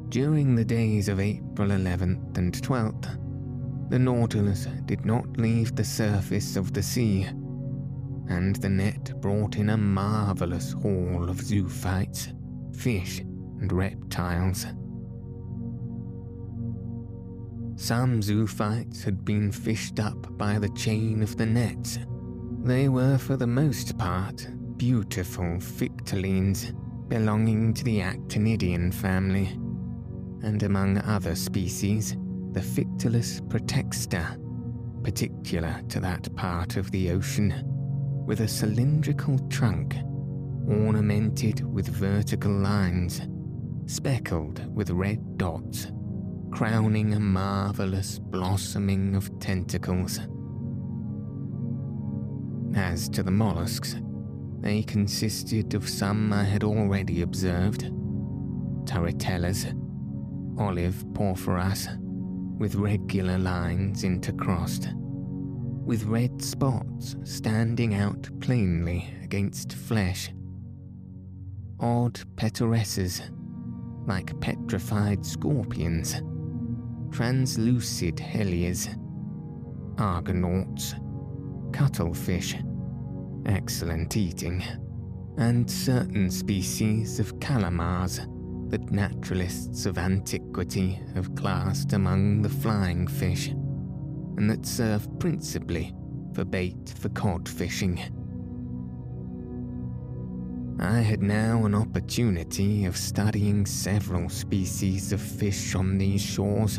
During 0.08 0.56
the 0.56 0.64
days 0.64 1.08
of 1.08 1.20
April 1.20 1.68
11th 1.68 2.36
and 2.36 2.52
12th, 2.52 3.90
the 3.90 3.98
Nautilus 3.98 4.66
did 4.86 5.04
not 5.06 5.36
leave 5.36 5.76
the 5.76 5.84
surface 5.84 6.56
of 6.56 6.72
the 6.72 6.82
sea, 6.82 7.28
and 8.28 8.56
the 8.56 8.68
net 8.68 9.12
brought 9.20 9.56
in 9.56 9.70
a 9.70 9.76
marvelous 9.76 10.72
haul 10.72 11.28
of 11.28 11.36
zoophytes, 11.36 12.32
fish, 12.76 13.20
and 13.60 13.72
reptiles. 13.72 14.66
Some 17.76 18.20
zoophytes 18.20 19.04
had 19.04 19.24
been 19.24 19.52
fished 19.52 20.00
up 20.00 20.36
by 20.36 20.58
the 20.58 20.68
chain 20.70 21.22
of 21.22 21.36
the 21.36 21.46
nets. 21.46 21.98
They 22.64 22.88
were, 22.88 23.18
for 23.18 23.36
the 23.36 23.46
most 23.46 23.96
part, 23.98 24.48
beautiful 24.76 25.58
phyctolines 25.58 26.74
belonging 27.08 27.72
to 27.74 27.84
the 27.84 28.00
actinidian 28.00 28.92
family, 28.92 29.46
and 30.42 30.62
among 30.62 30.98
other 30.98 31.34
species, 31.34 32.16
the 32.52 32.60
Phyctolus 32.60 33.40
praetexta, 33.48 34.36
particular 35.02 35.80
to 35.88 36.00
that 36.00 36.34
part 36.36 36.76
of 36.76 36.90
the 36.90 37.10
ocean, 37.10 37.77
with 38.28 38.40
a 38.40 38.46
cylindrical 38.46 39.38
trunk 39.48 39.96
ornamented 40.68 41.64
with 41.72 41.88
vertical 41.88 42.52
lines, 42.52 43.22
speckled 43.86 44.62
with 44.76 44.90
red 44.90 45.38
dots, 45.38 45.90
crowning 46.50 47.14
a 47.14 47.18
marvelous 47.20 48.18
blossoming 48.18 49.16
of 49.16 49.40
tentacles. 49.40 50.20
As 52.76 53.08
to 53.08 53.22
the 53.22 53.30
mollusks, 53.30 53.96
they 54.60 54.82
consisted 54.82 55.72
of 55.72 55.88
some 55.88 56.30
I 56.30 56.44
had 56.44 56.64
already 56.64 57.22
observed 57.22 57.84
turritellas, 58.84 59.64
olive 60.58 61.02
porphyras, 61.14 61.88
with 62.58 62.74
regular 62.74 63.38
lines 63.38 64.04
intercrossed, 64.04 64.92
with 65.88 66.04
red 66.04 66.42
spots 66.42 67.16
standing 67.24 67.94
out 67.94 68.28
plainly 68.40 69.08
against 69.24 69.72
flesh. 69.72 70.30
Odd 71.80 72.20
pteroceras, 72.36 73.22
like 74.06 74.38
petrified 74.38 75.24
scorpions, 75.24 76.20
translucid 77.10 78.18
helias, 78.18 78.86
argonauts, 79.96 80.94
cuttlefish, 81.72 82.54
excellent 83.46 84.14
eating, 84.14 84.62
and 85.38 85.70
certain 85.70 86.30
species 86.30 87.18
of 87.18 87.40
calamars 87.40 88.20
that 88.68 88.90
naturalists 88.90 89.86
of 89.86 89.96
antiquity 89.96 91.00
have 91.14 91.34
classed 91.34 91.94
among 91.94 92.42
the 92.42 92.50
flying 92.50 93.06
fish, 93.06 93.54
and 94.38 94.48
that 94.48 94.64
serve 94.64 95.18
principally 95.18 95.92
for 96.32 96.44
bait 96.44 96.94
for 97.00 97.08
cod 97.08 97.48
fishing. 97.48 97.98
I 100.78 101.00
had 101.00 101.24
now 101.24 101.66
an 101.66 101.74
opportunity 101.74 102.84
of 102.84 102.96
studying 102.96 103.66
several 103.66 104.28
species 104.28 105.12
of 105.12 105.20
fish 105.20 105.74
on 105.74 105.98
these 105.98 106.22
shores. 106.22 106.78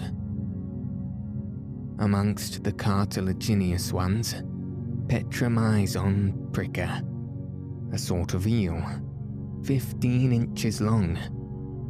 Amongst 1.99 2.63
the 2.63 2.71
cartilaginous 2.71 3.91
ones, 3.91 4.35
Petromyzon 5.07 6.53
pricker, 6.53 7.01
a 7.91 7.97
sort 7.97 8.35
of 8.35 8.47
eel, 8.47 8.81
15 9.65 10.31
inches 10.31 10.79
long 10.79 11.19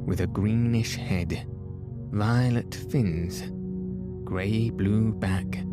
with 0.08 0.22
a 0.22 0.28
greenish 0.28 0.96
head, 0.96 1.48
violet 2.12 2.74
fins, 2.74 3.52
grey 4.30 4.70
blue 4.70 5.12
back, 5.12 5.66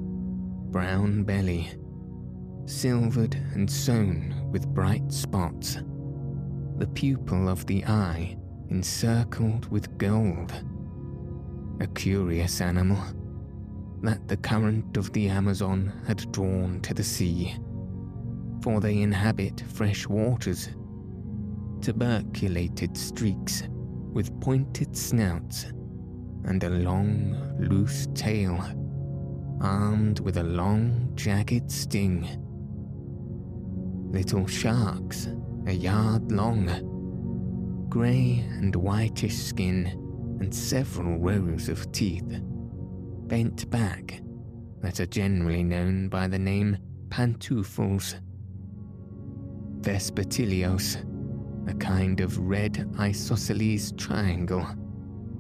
brown 0.70 1.22
belly, 1.22 1.70
silvered 2.64 3.34
and 3.52 3.70
sown 3.70 4.34
with 4.50 4.66
bright 4.68 5.12
spots, 5.12 5.76
the 6.78 6.86
pupil 6.94 7.50
of 7.50 7.66
the 7.66 7.84
eye 7.84 8.34
encircled 8.70 9.70
with 9.70 9.98
gold. 9.98 10.54
A 11.80 11.86
curious 11.88 12.62
animal 12.62 12.96
that 14.00 14.26
the 14.26 14.38
current 14.38 14.96
of 14.96 15.12
the 15.12 15.28
Amazon 15.28 15.92
had 16.06 16.32
drawn 16.32 16.80
to 16.80 16.94
the 16.94 17.04
sea, 17.04 17.54
for 18.62 18.80
they 18.80 19.02
inhabit 19.02 19.64
fresh 19.74 20.06
waters, 20.06 20.70
tuberculated 21.82 22.96
streaks 22.96 23.64
with 24.14 24.40
pointed 24.40 24.96
snouts 24.96 25.66
and 26.46 26.62
a 26.64 26.70
long, 26.70 27.56
loose 27.59 28.06
tail, 28.14 28.59
armed 29.61 30.20
with 30.20 30.37
a 30.37 30.42
long, 30.42 31.11
jagged 31.14 31.70
sting. 31.70 32.26
Little 34.12 34.46
sharks, 34.46 35.28
a 35.66 35.72
yard 35.72 36.30
long, 36.30 37.87
grey 37.88 38.44
and 38.50 38.74
whitish 38.74 39.37
skin, 39.37 39.87
and 40.40 40.54
several 40.54 41.18
rows 41.18 41.68
of 41.68 41.90
teeth, 41.92 42.40
bent 43.26 43.68
back, 43.70 44.20
that 44.82 45.00
are 45.00 45.06
generally 45.06 45.64
known 45.64 46.09
by 46.09 46.28
the 46.28 46.38
name 46.38 46.76
pantoufles. 47.09 48.20
Vespertilios, 49.80 51.02
a 51.68 51.74
kind 51.74 52.20
of 52.20 52.38
red 52.38 52.88
isosceles 52.98 53.92
triangle, 53.92 54.66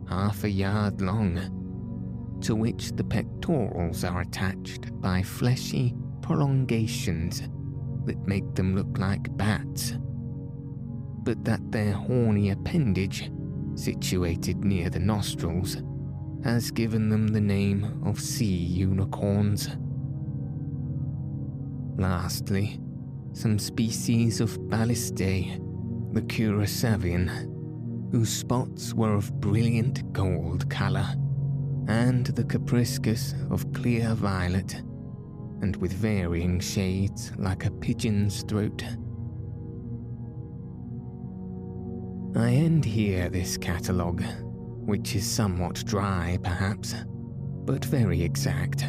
half 0.08 0.44
a 0.44 0.50
yard 0.50 1.00
long, 1.00 2.38
to 2.40 2.54
which 2.54 2.92
the 2.92 3.04
pectorals 3.04 4.04
are 4.04 4.20
attached 4.20 4.98
by 5.00 5.22
fleshy 5.22 5.94
prolongations 6.22 7.42
that 8.04 8.26
make 8.26 8.54
them 8.54 8.74
look 8.74 8.98
like 8.98 9.36
bats, 9.36 9.98
but 11.24 11.44
that 11.44 11.72
their 11.72 11.92
horny 11.92 12.50
appendage, 12.50 13.30
situated 13.74 14.64
near 14.64 14.88
the 14.88 14.98
nostrils, 14.98 15.76
has 16.44 16.70
given 16.70 17.08
them 17.08 17.28
the 17.28 17.40
name 17.40 18.02
of 18.04 18.20
sea 18.20 18.44
unicorns. 18.44 19.68
Lastly, 21.98 22.78
some 23.32 23.58
species 23.58 24.40
of 24.40 24.58
ballistae 24.68 25.60
the 26.12 26.22
Curasavian, 26.22 27.52
whose 28.16 28.32
spots 28.32 28.94
were 28.94 29.12
of 29.12 29.30
brilliant 29.40 30.10
gold 30.14 30.70
colour, 30.70 31.06
and 31.86 32.24
the 32.28 32.44
Capriscus 32.44 33.34
of 33.50 33.70
clear 33.74 34.14
violet, 34.14 34.72
and 35.60 35.76
with 35.76 35.92
varying 35.92 36.58
shades 36.58 37.30
like 37.36 37.66
a 37.66 37.70
pigeon's 37.70 38.42
throat. 38.44 38.82
I 42.34 42.52
end 42.52 42.86
here 42.86 43.28
this 43.28 43.58
catalogue, 43.58 44.24
which 44.86 45.14
is 45.14 45.30
somewhat 45.30 45.84
dry 45.84 46.38
perhaps, 46.42 46.94
but 47.66 47.84
very 47.84 48.22
exact, 48.22 48.86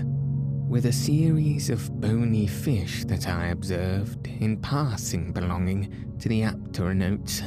with 0.70 0.86
a 0.86 0.94
series 0.94 1.70
of 1.70 2.00
bony 2.00 2.48
fish 2.48 3.04
that 3.04 3.28
I 3.28 3.48
observed 3.48 4.26
in 4.28 4.56
passing 4.62 5.34
belonging 5.34 6.16
to 6.20 6.30
the 6.30 6.44
apteronotes, 6.44 7.42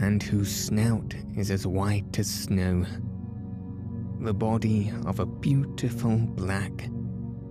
and 0.00 0.22
whose 0.22 0.54
snout 0.54 1.14
is 1.36 1.50
as 1.50 1.66
white 1.66 2.18
as 2.18 2.28
snow. 2.28 2.84
The 4.20 4.34
body 4.34 4.92
of 5.06 5.20
a 5.20 5.26
beautiful 5.26 6.16
black, 6.16 6.88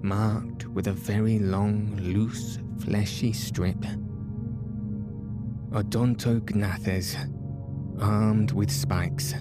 marked 0.01 0.67
with 0.67 0.87
a 0.87 0.93
very 0.93 1.39
long, 1.39 1.95
loose, 2.01 2.59
fleshy 2.79 3.33
strip. 3.33 3.83
Odontognathes, 5.71 7.15
armed 7.99 8.51
with 8.51 8.71
spikes, 8.71 9.33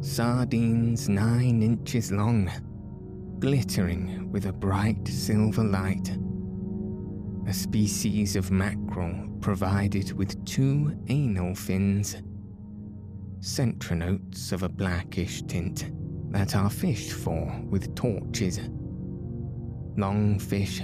sardines 0.00 1.08
nine 1.08 1.62
inches 1.62 2.12
long, 2.12 2.50
glittering 3.38 4.30
with 4.30 4.46
a 4.46 4.52
bright 4.52 5.06
silver 5.08 5.64
light. 5.64 6.16
A 7.46 7.52
species 7.52 8.34
of 8.34 8.50
mackerel 8.50 9.28
provided 9.40 10.12
with 10.12 10.44
two 10.44 10.96
anal 11.08 11.54
fins, 11.54 12.16
centronotes 13.46 14.50
of 14.50 14.64
a 14.64 14.68
blackish 14.68 15.40
tint 15.42 15.92
that 16.32 16.56
are 16.56 16.68
fished 16.68 17.12
for 17.12 17.48
with 17.70 17.94
torches. 17.94 18.58
Long 19.96 20.38
fish, 20.40 20.82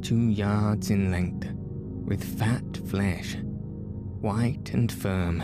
two 0.00 0.30
yards 0.30 0.88
in 0.88 1.10
length, 1.10 1.52
with 2.06 2.24
fat 2.38 2.64
flesh, 2.88 3.36
white 4.22 4.70
and 4.72 4.90
firm, 4.90 5.40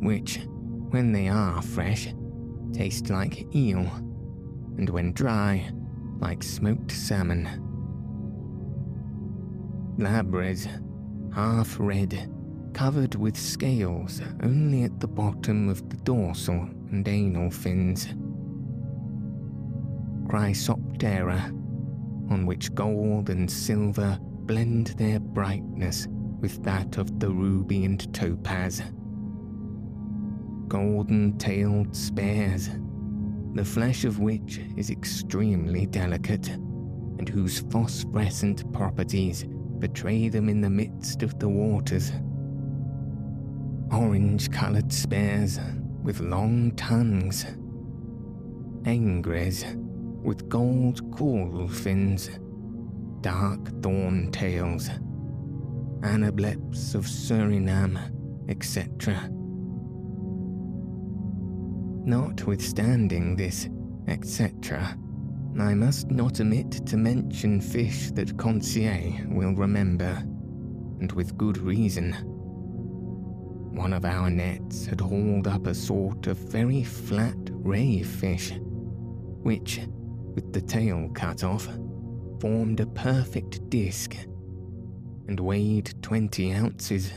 which, 0.00 0.40
when 0.88 1.12
they 1.12 1.28
are 1.28 1.60
fresh, 1.60 2.08
taste 2.72 3.10
like 3.10 3.54
eel 3.54 3.86
and 4.78 4.88
when 4.88 5.12
dry, 5.12 5.70
like 6.18 6.42
smoked 6.42 6.92
salmon. 6.92 7.46
Labres, 9.98 10.66
half 11.34 11.76
red, 11.78 12.33
covered 12.74 13.14
with 13.14 13.36
scales 13.36 14.20
only 14.42 14.82
at 14.82 15.00
the 15.00 15.08
bottom 15.08 15.68
of 15.68 15.88
the 15.88 15.96
dorsal 15.98 16.68
and 16.90 17.06
anal 17.08 17.50
fins. 17.50 18.08
Chrysoptera, 20.26 21.48
on 22.30 22.44
which 22.44 22.74
gold 22.74 23.30
and 23.30 23.50
silver 23.50 24.18
blend 24.20 24.88
their 24.98 25.20
brightness 25.20 26.08
with 26.40 26.62
that 26.64 26.98
of 26.98 27.20
the 27.20 27.30
ruby 27.30 27.84
and 27.84 28.12
topaz. 28.12 28.82
Golden 30.68 31.38
tailed 31.38 31.94
spares 31.94 32.70
the 33.54 33.64
flesh 33.64 34.04
of 34.04 34.18
which 34.18 34.60
is 34.76 34.90
extremely 34.90 35.86
delicate, 35.86 36.48
and 36.48 37.28
whose 37.28 37.60
phosphorescent 37.70 38.70
properties 38.72 39.44
betray 39.78 40.28
them 40.28 40.48
in 40.48 40.60
the 40.60 40.68
midst 40.68 41.22
of 41.22 41.38
the 41.38 41.48
waters. 41.48 42.10
Orange 43.92 44.50
coloured 44.50 44.92
spares 44.92 45.58
with 46.02 46.20
long 46.20 46.72
tongues, 46.72 47.46
angres 48.84 49.64
with 50.22 50.48
gold 50.48 51.10
coral 51.12 51.68
fins, 51.68 52.30
dark 53.20 53.82
thorn 53.82 54.30
tails, 54.32 54.88
anableps 56.00 56.94
of 56.94 57.04
Suriname, 57.04 58.10
etc. 58.48 59.28
Notwithstanding 62.06 63.36
this, 63.36 63.68
etc., 64.08 64.96
I 65.58 65.72
must 65.72 66.10
not 66.10 66.40
omit 66.40 66.72
to 66.86 66.96
mention 66.96 67.60
fish 67.60 68.10
that 68.12 68.36
Conseil 68.36 69.14
will 69.28 69.54
remember, 69.54 70.22
and 71.00 71.12
with 71.12 71.38
good 71.38 71.58
reason. 71.58 72.33
One 73.74 73.92
of 73.92 74.04
our 74.04 74.30
nets 74.30 74.86
had 74.86 75.00
hauled 75.00 75.48
up 75.48 75.66
a 75.66 75.74
sort 75.74 76.28
of 76.28 76.38
very 76.38 76.84
flat 76.84 77.36
ray 77.50 78.02
fish, 78.02 78.52
which, 79.42 79.80
with 80.34 80.52
the 80.52 80.60
tail 80.60 81.10
cut 81.12 81.42
off, 81.42 81.68
formed 82.40 82.78
a 82.78 82.86
perfect 82.86 83.68
disc 83.70 84.14
and 85.26 85.40
weighed 85.40 85.92
20 86.02 86.52
ounces. 86.54 87.12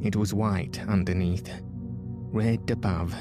It 0.00 0.14
was 0.14 0.32
white 0.32 0.80
underneath 0.86 1.50
red 2.30 2.70
above, 2.70 3.12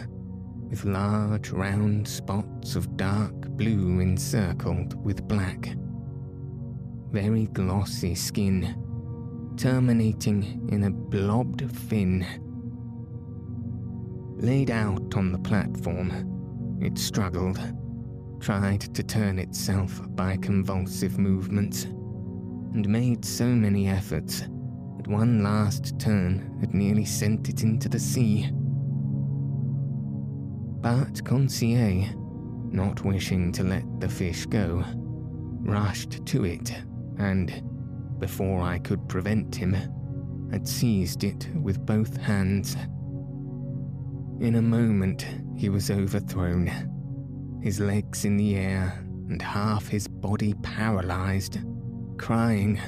with 0.69 0.85
large 0.85 1.49
round 1.49 2.07
spots 2.07 2.75
of 2.75 2.95
dark 2.95 3.49
blue 3.57 4.01
encircled 4.01 5.03
with 5.03 5.27
black. 5.27 5.75
Very 7.11 7.47
glossy 7.47 8.13
skin, 8.13 8.82
terminating 9.57 10.67
in 10.71 10.83
a 10.83 10.89
blobbed 10.89 11.69
fin. 11.71 12.25
Laid 14.37 14.71
out 14.71 15.15
on 15.15 15.31
the 15.31 15.39
platform, 15.39 16.77
it 16.81 16.97
struggled, 16.97 17.59
tried 18.39 18.81
to 18.93 19.03
turn 19.03 19.39
itself 19.39 20.01
by 20.15 20.37
convulsive 20.37 21.17
movements, 21.17 21.85
and 21.85 22.87
made 22.89 23.23
so 23.23 23.45
many 23.45 23.87
efforts 23.87 24.41
that 24.97 25.07
one 25.07 25.43
last 25.43 25.99
turn 25.99 26.57
had 26.59 26.73
nearly 26.73 27.05
sent 27.05 27.49
it 27.49 27.63
into 27.63 27.87
the 27.87 27.99
sea. 27.99 28.49
But 30.81 31.23
Conseil, 31.23 32.09
not 32.71 33.05
wishing 33.05 33.51
to 33.53 33.63
let 33.63 33.99
the 33.99 34.09
fish 34.09 34.45
go, 34.45 34.83
rushed 35.61 36.25
to 36.25 36.43
it 36.43 36.73
and, 37.17 37.63
before 38.23 38.61
I 38.61 38.79
could 38.79 39.09
prevent 39.09 39.53
him, 39.53 39.73
had 40.49 40.65
seized 40.65 41.25
it 41.25 41.45
with 41.55 41.85
both 41.85 42.15
hands. 42.15 42.77
In 44.39 44.55
a 44.55 44.61
moment, 44.61 45.27
he 45.57 45.67
was 45.67 45.91
overthrown, 45.91 47.59
his 47.61 47.81
legs 47.81 48.23
in 48.23 48.37
the 48.37 48.55
air 48.55 48.97
and 49.27 49.41
half 49.41 49.89
his 49.89 50.07
body 50.07 50.53
paralyzed, 50.63 51.57
crying, 52.17 52.79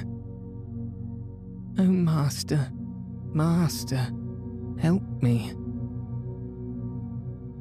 Oh, 1.78 1.82
Master, 1.82 2.70
Master, 3.34 4.10
help 4.78 5.02
me. 5.20 5.52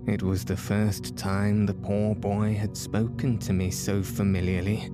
It 0.08 0.24
was 0.24 0.46
the 0.46 0.56
first 0.56 1.18
time 1.18 1.66
the 1.66 1.74
poor 1.74 2.16
boy 2.16 2.54
had 2.54 2.78
spoken 2.78 3.38
to 3.40 3.52
me 3.52 3.70
so 3.70 4.02
familiarly. 4.02 4.90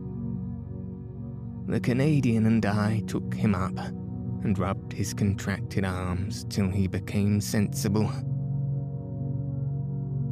The 1.72 1.80
Canadian 1.80 2.48
and 2.48 2.66
I 2.66 3.02
took 3.08 3.34
him 3.34 3.56
up 3.56 3.78
and 3.78 4.60
rubbed 4.60 4.92
his 4.92 5.14
contracted 5.14 5.86
arms 5.86 6.44
till 6.50 6.68
he 6.68 6.86
became 6.86 7.40
sensible. 7.40 8.12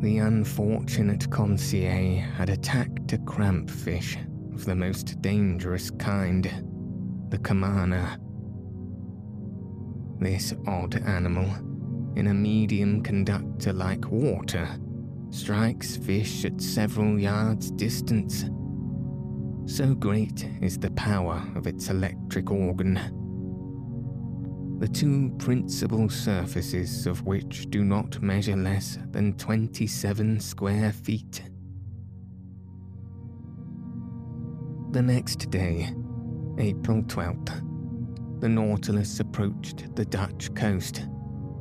The 0.01 0.17
unfortunate 0.17 1.31
Conseil 1.31 2.19
had 2.35 2.49
attacked 2.49 3.13
a 3.13 3.19
crampfish 3.19 4.17
of 4.53 4.65
the 4.65 4.75
most 4.75 5.21
dangerous 5.21 5.89
kind, 5.91 6.43
the 7.29 7.37
cumana. 7.37 8.19
This 10.19 10.53
odd 10.67 11.01
animal 11.07 11.49
in 12.17 12.27
a 12.27 12.33
medium 12.33 13.01
conductor 13.01 13.71
like 13.71 14.11
water 14.11 14.67
strikes 15.29 15.95
fish 15.95 16.43
at 16.43 16.59
several 16.59 17.17
yards' 17.17 17.71
distance. 17.71 18.43
So 19.69 19.93
great 19.93 20.49
is 20.61 20.79
the 20.79 20.89
power 20.91 21.43
of 21.55 21.67
its 21.67 21.91
electric 21.91 22.49
organ. 22.49 22.95
The 24.79 24.87
two 24.87 25.29
principal 25.37 26.09
surfaces 26.09 27.05
of 27.05 27.23
which 27.27 27.69
do 27.69 27.83
not 27.83 28.19
measure 28.19 28.55
less 28.55 28.97
than 29.11 29.37
27 29.37 30.39
square 30.39 30.91
feet. 30.91 31.43
The 34.89 35.03
next 35.03 35.51
day, 35.51 35.93
April 36.57 37.03
12th, 37.03 38.41
the 38.41 38.49
Nautilus 38.49 39.19
approached 39.19 39.95
the 39.95 40.05
Dutch 40.05 40.51
coast 40.55 41.05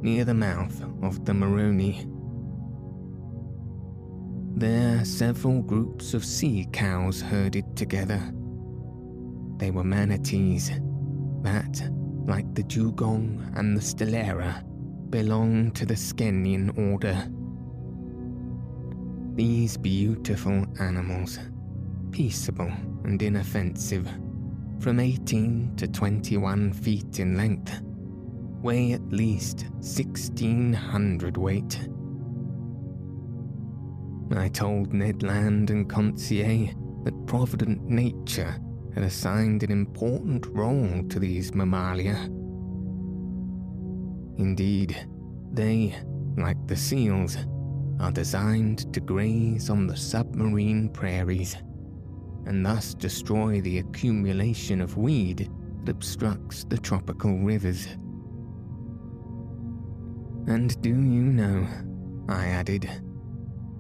near 0.01 0.25
the 0.25 0.33
mouth 0.33 0.83
of 1.03 1.27
the 1.27 1.35
Maroni. 1.35 2.09
There, 4.59 5.05
several 5.05 5.63
groups 5.63 6.15
of 6.15 6.25
sea 6.25 6.67
cows 6.73 7.21
herded 7.21 7.77
together. 7.77 8.21
They 9.57 9.71
were 9.71 9.85
manatees 9.85 10.73
that, 11.43 11.89
like 12.27 12.53
the 12.57 12.65
dugong 12.65 13.53
and 13.55 13.77
the 13.77 13.81
stellara, 13.81 14.65
belong 15.11 15.71
to 15.75 15.87
the 15.87 15.95
Sirenian 15.95 16.77
order. 16.77 17.31
These 19.37 19.77
beautiful 19.77 20.67
animals, 20.81 21.39
peaceable 22.11 22.73
and 23.05 23.23
inoffensive, 23.23 24.09
from 24.81 24.99
18 24.99 25.77
to 25.77 25.87
21 25.87 26.73
feet 26.73 27.21
in 27.21 27.37
length, 27.37 27.81
weigh 28.61 28.91
at 28.91 29.13
least 29.13 29.67
1600 29.75 31.37
weight. 31.37 31.89
I 34.37 34.49
told 34.49 34.93
Ned 34.93 35.23
Land 35.23 35.71
and 35.71 35.89
Conseil 35.89 36.69
that 37.05 37.27
provident 37.27 37.83
nature 37.85 38.57
had 38.95 39.05
assigned 39.05 39.63
an 39.63 39.71
important 39.71 40.47
role 40.49 41.03
to 41.09 41.19
these 41.19 41.55
mammalia. 41.55 42.17
Indeed, 44.39 44.97
they, 45.53 45.95
like 46.37 46.67
the 46.67 46.77
seals, 46.77 47.37
are 48.01 48.13
designed 48.13 48.93
to 48.93 49.01
graze 49.01 49.71
on 49.71 49.87
the 49.87 49.97
submarine 49.97 50.89
prairies 50.91 51.57
and 52.47 52.65
thus 52.65 52.95
destroy 52.95 53.61
the 53.61 53.79
accumulation 53.79 54.81
of 54.81 54.97
weed 54.97 55.51
that 55.85 55.91
obstructs 55.91 56.65
the 56.65 56.79
tropical 56.79 57.39
rivers. 57.39 57.87
And 60.47 60.81
do 60.81 60.91
you 60.91 61.23
know, 61.23 61.67
I 62.29 62.47
added, 62.47 62.89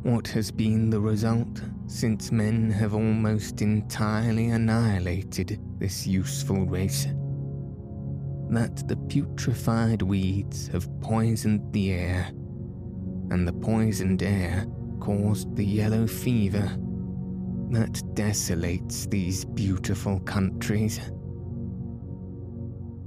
what 0.02 0.28
has 0.28 0.50
been 0.50 0.90
the 0.90 1.00
result 1.00 1.62
since 1.86 2.30
men 2.30 2.70
have 2.70 2.94
almost 2.94 3.62
entirely 3.62 4.50
annihilated 4.50 5.60
this 5.78 6.06
useful 6.06 6.66
race? 6.66 7.06
That 8.50 8.86
the 8.88 8.96
putrefied 8.96 10.02
weeds 10.02 10.68
have 10.68 10.88
poisoned 11.00 11.72
the 11.72 11.92
air, 11.92 12.28
and 13.30 13.46
the 13.46 13.52
poisoned 13.52 14.22
air 14.22 14.66
caused 15.00 15.54
the 15.56 15.64
yellow 15.64 16.06
fever 16.06 16.76
that 17.70 18.02
desolates 18.14 19.06
these 19.10 19.44
beautiful 19.44 20.20
countries. 20.20 21.00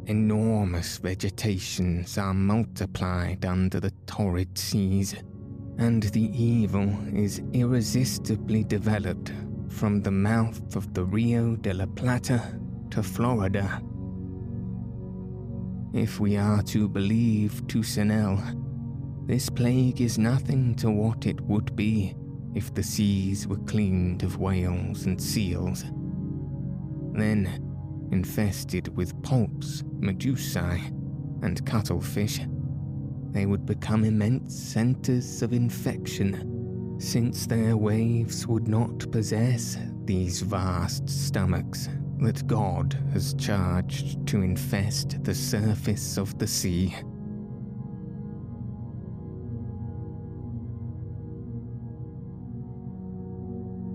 Enormous 0.08 0.98
vegetations 0.98 2.18
are 2.18 2.34
multiplied 2.34 3.46
under 3.46 3.80
the 3.80 3.94
torrid 4.06 4.58
seas 4.58 5.16
and 5.78 6.04
the 6.04 6.30
evil 6.38 6.94
is 7.14 7.42
irresistibly 7.54 8.64
developed 8.64 9.32
from 9.70 10.02
the 10.02 10.12
mouth 10.12 10.76
of 10.76 10.94
the 10.94 11.04
Rio 11.06 11.56
de 11.56 11.74
la 11.74 11.86
Plata 11.86 12.60
to 12.92 13.02
Florida. 13.02 13.82
If 15.94 16.20
we 16.20 16.38
are 16.38 16.62
to 16.64 16.88
believe 16.88 17.64
Toussenel, 17.68 18.40
this 19.28 19.50
plague 19.50 20.02
is 20.02 20.18
nothing 20.18 20.76
to 20.76 20.90
what 20.90 21.26
it 21.26 21.40
would 21.42 21.76
be 21.76 22.16
if 22.54 22.74
the 22.74 22.84
seas 22.84 23.48
were 23.48 23.58
cleaned 23.66 24.24
of 24.24 24.38
whales 24.38 25.06
and 25.06 25.22
seals. 25.22 25.86
Then, 27.14 28.10
infested 28.12 28.96
with 28.96 29.22
poulps, 29.24 29.84
medusae, 30.00 30.88
and 31.44 31.66
cuttlefish, 31.66 32.42
they 33.32 33.46
would 33.46 33.66
become 33.66 34.04
immense 34.04 34.54
centres 34.56 35.42
of 35.42 35.54
infection, 35.54 36.98
since 37.00 37.48
their 37.48 37.78
waves 37.78 38.46
would 38.46 38.68
not 38.68 39.10
possess 39.12 39.78
these 40.06 40.42
vast 40.42 41.10
stomachs 41.10 41.88
that 42.20 42.46
God 42.46 42.98
has 43.14 43.34
charged 43.34 44.28
to 44.28 44.42
infest 44.42 45.24
the 45.24 45.34
surface 45.34 46.18
of 46.18 46.38
the 46.38 46.48
sea. 46.48 46.94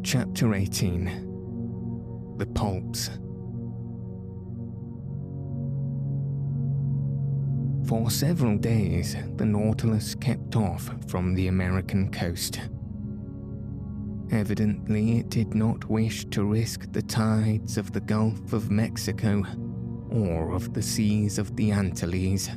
Chapter 0.03 0.55
18 0.55 2.35
The 2.38 2.46
Poulps 2.46 3.11
For 7.87 8.11
several 8.11 8.59
days, 8.59 9.16
the 9.37 9.44
Nautilus 9.44 10.16
kept 10.16 10.57
off 10.57 10.90
from 11.09 11.35
the 11.35 11.46
American 11.46 12.11
coast. 12.11 12.61
Evidently, 14.33 15.18
it 15.18 15.29
did 15.29 15.55
not 15.55 15.88
wish 15.88 16.25
to 16.27 16.42
risk 16.42 16.90
the 16.90 17.03
tides 17.03 17.79
of 17.79 17.92
the 17.92 18.01
Gulf 18.01 18.53
of 18.53 18.72
Mexico 18.72 19.44
or 20.11 20.53
of 20.53 20.75
the 20.75 20.83
seas 20.83 21.38
of 21.38 21.55
the 21.55 21.70
Antilles. 21.70 22.49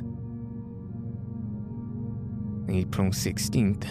April 2.68 3.10
16th, 3.10 3.86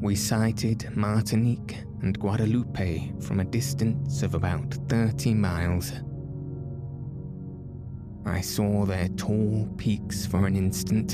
we 0.00 0.14
sighted 0.14 0.96
Martinique 0.96 1.82
and 2.02 2.16
Guadeloupe 2.20 3.20
from 3.20 3.40
a 3.40 3.44
distance 3.44 4.22
of 4.22 4.36
about 4.36 4.74
30 4.88 5.34
miles. 5.34 5.92
I 8.26 8.40
saw 8.40 8.84
their 8.86 9.08
tall 9.08 9.68
peaks 9.76 10.24
for 10.24 10.46
an 10.46 10.56
instant. 10.56 11.10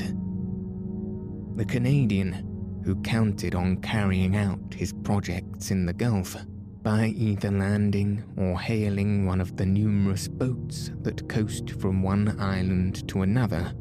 The 1.57 1.65
Canadian, 1.65 2.81
who 2.85 2.95
counted 3.01 3.53
on 3.53 3.77
carrying 3.77 4.35
out 4.35 4.73
his 4.73 4.93
projects 4.93 5.71
in 5.71 5.85
the 5.85 5.93
Gulf 5.93 6.37
by 6.83 7.07
either 7.07 7.51
landing 7.51 8.23
or 8.37 8.59
hailing 8.59 9.25
one 9.25 9.41
of 9.41 9.57
the 9.57 9.65
numerous 9.65 10.27
boats 10.27 10.91
that 11.01 11.27
coast 11.27 11.71
from 11.71 12.01
one 12.01 12.39
island 12.39 13.07
to 13.09 13.21
another, 13.21 13.73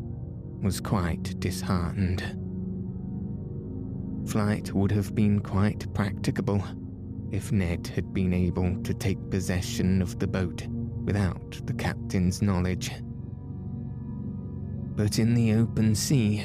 was 0.62 0.80
quite 0.80 1.38
disheartened. 1.40 2.36
Flight 4.28 4.72
would 4.74 4.90
have 4.90 5.14
been 5.14 5.40
quite 5.40 5.92
practicable 5.94 6.62
if 7.30 7.52
Ned 7.52 7.86
had 7.86 8.12
been 8.12 8.34
able 8.34 8.76
to 8.82 8.92
take 8.92 9.30
possession 9.30 10.02
of 10.02 10.18
the 10.18 10.26
boat 10.26 10.66
without 11.04 11.60
the 11.64 11.72
captain's 11.72 12.42
knowledge 12.42 12.90
but 14.96 15.18
in 15.18 15.34
the 15.34 15.54
open 15.54 15.94
sea, 15.94 16.44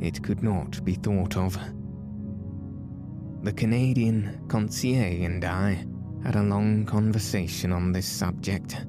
it 0.00 0.22
could 0.22 0.42
not 0.42 0.84
be 0.84 0.94
thought 0.94 1.36
of. 1.36 1.58
The 3.42 3.52
Canadian 3.52 4.40
Conseil 4.48 5.24
and 5.24 5.44
I 5.44 5.84
had 6.22 6.36
a 6.36 6.42
long 6.42 6.84
conversation 6.84 7.72
on 7.72 7.92
this 7.92 8.06
subject. 8.06 8.84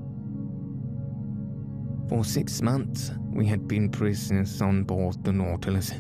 For 2.10 2.26
six 2.26 2.62
months, 2.62 3.12
we 3.32 3.46
had 3.46 3.68
been 3.68 3.90
prisoners 3.90 4.62
on 4.62 4.84
board 4.84 5.24
the 5.24 5.32
Nautilus. 5.32 5.94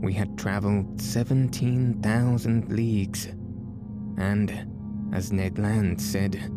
We 0.00 0.14
had 0.14 0.38
travelled 0.38 1.00
17,000 1.00 2.72
leagues, 2.72 3.26
and, 4.16 4.66
as 5.12 5.32
Ned 5.32 5.58
Land 5.58 6.00
said, 6.00 6.50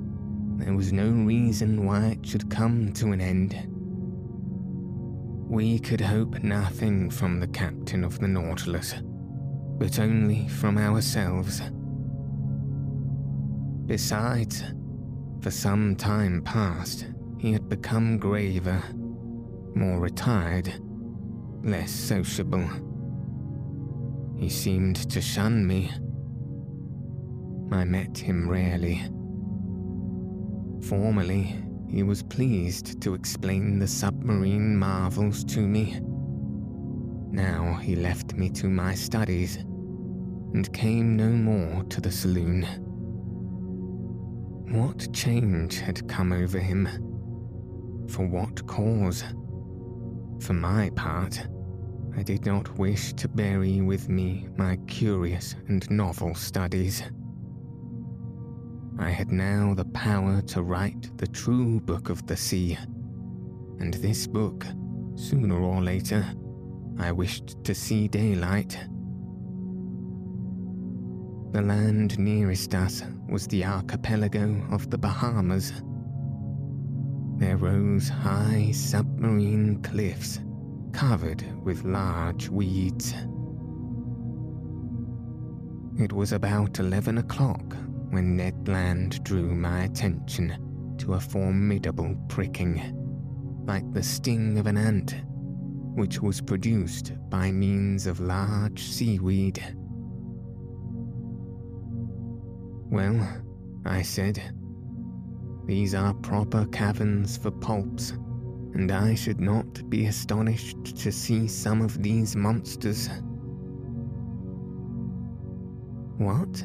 there 0.57 0.73
was 0.73 0.93
no 0.93 1.09
reason 1.09 1.85
why 1.85 2.05
it 2.05 2.25
should 2.25 2.49
come 2.49 2.93
to 2.93 3.11
an 3.11 3.19
end. 3.19 3.72
We 5.53 5.77
could 5.77 6.01
hope 6.01 6.41
nothing 6.41 7.11
from 7.11 7.39
the 7.39 7.45
captain 7.45 8.03
of 8.03 8.17
the 8.17 8.27
Nautilus, 8.27 8.95
but 9.77 9.99
only 9.99 10.47
from 10.47 10.79
ourselves. 10.79 11.61
Besides, 13.85 14.63
for 15.41 15.51
some 15.51 15.95
time 15.95 16.41
past, 16.41 17.05
he 17.37 17.53
had 17.53 17.69
become 17.69 18.17
graver, 18.17 18.81
more 19.75 19.99
retired, 19.99 20.73
less 21.61 21.91
sociable. 21.91 22.67
He 24.35 24.49
seemed 24.49 25.07
to 25.11 25.21
shun 25.21 25.67
me. 25.67 25.91
I 27.71 27.83
met 27.83 28.17
him 28.17 28.49
rarely. 28.49 29.03
Formerly, 30.87 31.62
he 31.93 32.01
was 32.01 32.23
pleased 32.23 32.99
to 32.99 33.13
explain 33.13 33.77
the 33.77 33.87
submarine 33.87 34.75
marvels 34.75 35.43
to 35.43 35.59
me. 35.59 35.99
Now 37.31 37.75
he 37.75 37.95
left 37.95 38.33
me 38.33 38.49
to 38.49 38.67
my 38.67 38.95
studies 38.95 39.57
and 39.57 40.73
came 40.73 41.15
no 41.15 41.29
more 41.29 41.83
to 41.83 42.01
the 42.01 42.11
saloon. 42.11 42.63
What 44.71 45.13
change 45.13 45.81
had 45.81 46.09
come 46.09 46.31
over 46.31 46.57
him? 46.57 46.87
For 48.09 48.25
what 48.25 48.65
cause? 48.65 49.23
For 50.39 50.53
my 50.53 50.89
part, 50.95 51.47
I 52.17 52.23
did 52.23 52.43
not 52.43 52.75
wish 52.79 53.13
to 53.13 53.27
bury 53.27 53.81
with 53.81 54.09
me 54.09 54.47
my 54.57 54.77
curious 54.87 55.55
and 55.67 55.87
novel 55.91 56.33
studies. 56.33 57.03
I 58.99 59.09
had 59.09 59.31
now 59.31 59.73
the 59.73 59.85
power 59.85 60.41
to 60.41 60.61
write 60.61 61.17
the 61.17 61.27
true 61.27 61.79
book 61.79 62.09
of 62.09 62.25
the 62.27 62.37
sea. 62.37 62.77
And 63.79 63.93
this 63.95 64.27
book, 64.27 64.65
sooner 65.15 65.59
or 65.59 65.81
later, 65.81 66.25
I 66.99 67.11
wished 67.11 67.63
to 67.63 67.73
see 67.73 68.07
daylight. 68.07 68.77
The 71.51 71.61
land 71.61 72.17
nearest 72.19 72.75
us 72.75 73.03
was 73.27 73.47
the 73.47 73.65
archipelago 73.65 74.63
of 74.71 74.89
the 74.89 74.97
Bahamas. 74.97 75.73
There 77.37 77.57
rose 77.57 78.09
high 78.09 78.71
submarine 78.71 79.81
cliffs 79.81 80.39
covered 80.91 81.43
with 81.63 81.83
large 81.83 82.47
weeds. 82.47 83.13
It 85.99 86.13
was 86.13 86.31
about 86.31 86.79
11 86.79 87.17
o'clock 87.17 87.75
when 88.13 88.37
Ned 88.37 88.67
Land 88.67 89.23
drew 89.23 89.55
my 89.55 89.85
attention 89.85 90.95
to 90.99 91.15
a 91.15 91.19
formidable 91.19 92.15
pricking, 92.29 92.93
like 93.65 93.91
the 93.91 94.03
sting 94.03 94.59
of 94.59 94.67
an 94.67 94.77
ant, 94.77 95.15
which 95.95 96.21
was 96.21 96.39
produced 96.39 97.13
by 97.31 97.51
means 97.51 98.05
of 98.05 98.19
large 98.19 98.83
seaweed. 98.83 99.59
Well, 102.91 103.27
I 103.83 104.03
said. 104.03 104.39
These 105.65 105.95
are 105.95 106.13
proper 106.13 106.67
caverns 106.67 107.37
for 107.37 107.49
poulps, 107.49 108.11
and 108.75 108.91
I 108.91 109.15
should 109.15 109.41
not 109.41 109.89
be 109.89 110.05
astonished 110.05 110.97
to 110.97 111.11
see 111.11 111.47
some 111.47 111.81
of 111.81 112.03
these 112.03 112.35
monsters. 112.35 113.09
What? 116.19 116.63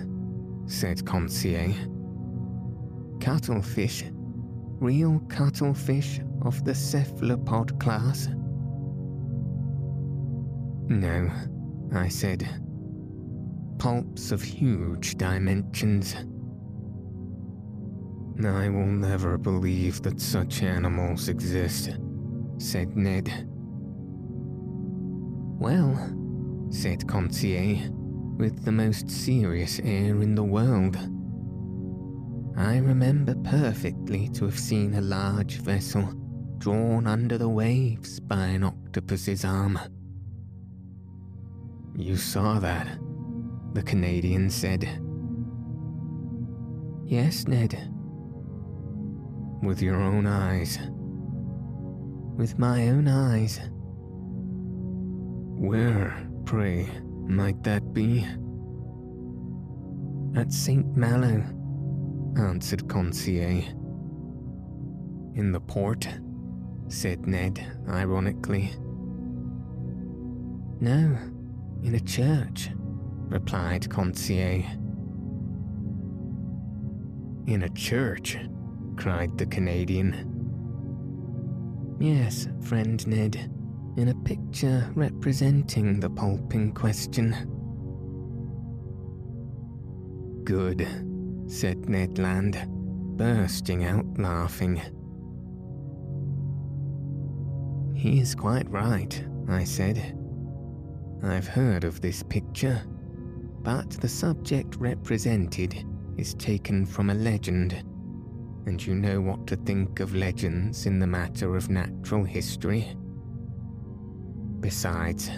Said 0.68 1.04
Conseil. 1.04 1.72
Cuttlefish? 3.20 4.04
Real 4.80 5.18
cuttlefish 5.28 6.20
of 6.42 6.62
the 6.64 6.74
cephalopod 6.74 7.80
class? 7.80 8.28
No, 10.88 11.30
I 11.92 12.08
said. 12.08 12.48
Poulps 13.78 14.30
of 14.30 14.42
huge 14.42 15.16
dimensions. 15.16 16.14
I 18.44 18.68
will 18.68 18.86
never 18.86 19.38
believe 19.38 20.02
that 20.02 20.20
such 20.20 20.62
animals 20.62 21.28
exist, 21.28 21.98
said 22.58 22.94
Ned. 22.94 23.48
Well, 25.58 25.96
said 26.70 27.08
Conseil, 27.08 27.90
with 28.38 28.64
the 28.64 28.72
most 28.72 29.10
serious 29.10 29.80
air 29.80 30.22
in 30.22 30.36
the 30.36 30.44
world. 30.44 30.96
I 32.56 32.78
remember 32.78 33.34
perfectly 33.44 34.28
to 34.30 34.44
have 34.44 34.58
seen 34.58 34.94
a 34.94 35.00
large 35.00 35.56
vessel 35.56 36.04
drawn 36.58 37.08
under 37.08 37.36
the 37.36 37.48
waves 37.48 38.20
by 38.20 38.46
an 38.46 38.62
octopus's 38.62 39.44
arm. 39.44 39.78
You 41.96 42.16
saw 42.16 42.60
that, 42.60 42.86
the 43.74 43.82
Canadian 43.82 44.50
said. 44.50 44.84
Yes, 47.04 47.48
Ned, 47.48 47.92
with 49.62 49.82
your 49.82 50.00
own 50.00 50.26
eyes. 50.26 50.78
With 52.36 52.56
my 52.56 52.88
own 52.88 53.08
eyes. 53.08 53.60
Where, 55.60 56.28
pray, 56.44 56.88
might 57.28 57.62
that 57.64 57.92
be? 57.92 58.26
At 60.36 60.52
St. 60.52 60.96
Malo, 60.96 61.42
answered 62.36 62.88
Conseil. 62.88 63.62
In 65.34 65.52
the 65.52 65.60
port, 65.60 66.08
said 66.88 67.26
Ned 67.26 67.64
ironically. 67.88 68.72
No, 70.80 71.18
in 71.82 71.94
a 71.94 72.00
church, 72.00 72.70
replied 73.28 73.88
Conseil. 73.90 74.64
In 77.46 77.62
a 77.62 77.68
church? 77.70 78.38
cried 78.96 79.38
the 79.38 79.46
Canadian. 79.46 80.38
Yes, 82.00 82.48
friend 82.62 83.06
Ned, 83.06 83.50
in 83.98 84.08
a 84.08 84.14
picture 84.14 84.88
representing 84.94 85.98
the 85.98 86.08
poulp 86.08 86.54
in 86.54 86.72
question. 86.72 87.34
Good, 90.44 90.86
said 91.48 91.88
Ned 91.88 92.18
Land, 92.18 92.64
bursting 93.16 93.84
out 93.84 94.06
laughing. 94.16 94.80
He 97.94 98.20
is 98.20 98.36
quite 98.36 98.70
right, 98.70 99.24
I 99.48 99.64
said. 99.64 100.16
I've 101.24 101.48
heard 101.48 101.82
of 101.82 102.00
this 102.00 102.22
picture, 102.22 102.80
but 103.62 103.90
the 103.90 104.08
subject 104.08 104.76
represented 104.76 105.84
is 106.16 106.34
taken 106.34 106.86
from 106.86 107.10
a 107.10 107.14
legend 107.14 107.84
and 108.66 108.84
you 108.84 108.94
know 108.94 109.20
what 109.20 109.46
to 109.48 109.56
think 109.56 109.98
of 109.98 110.14
legends 110.14 110.86
in 110.86 111.00
the 111.00 111.06
matter 111.06 111.56
of 111.56 111.70
natural 111.70 112.22
history. 112.22 112.94
Besides, 114.60 115.30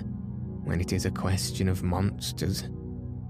when 0.65 0.81
it 0.81 0.93
is 0.93 1.05
a 1.05 1.11
question 1.11 1.69
of 1.69 1.83
monsters, 1.83 2.69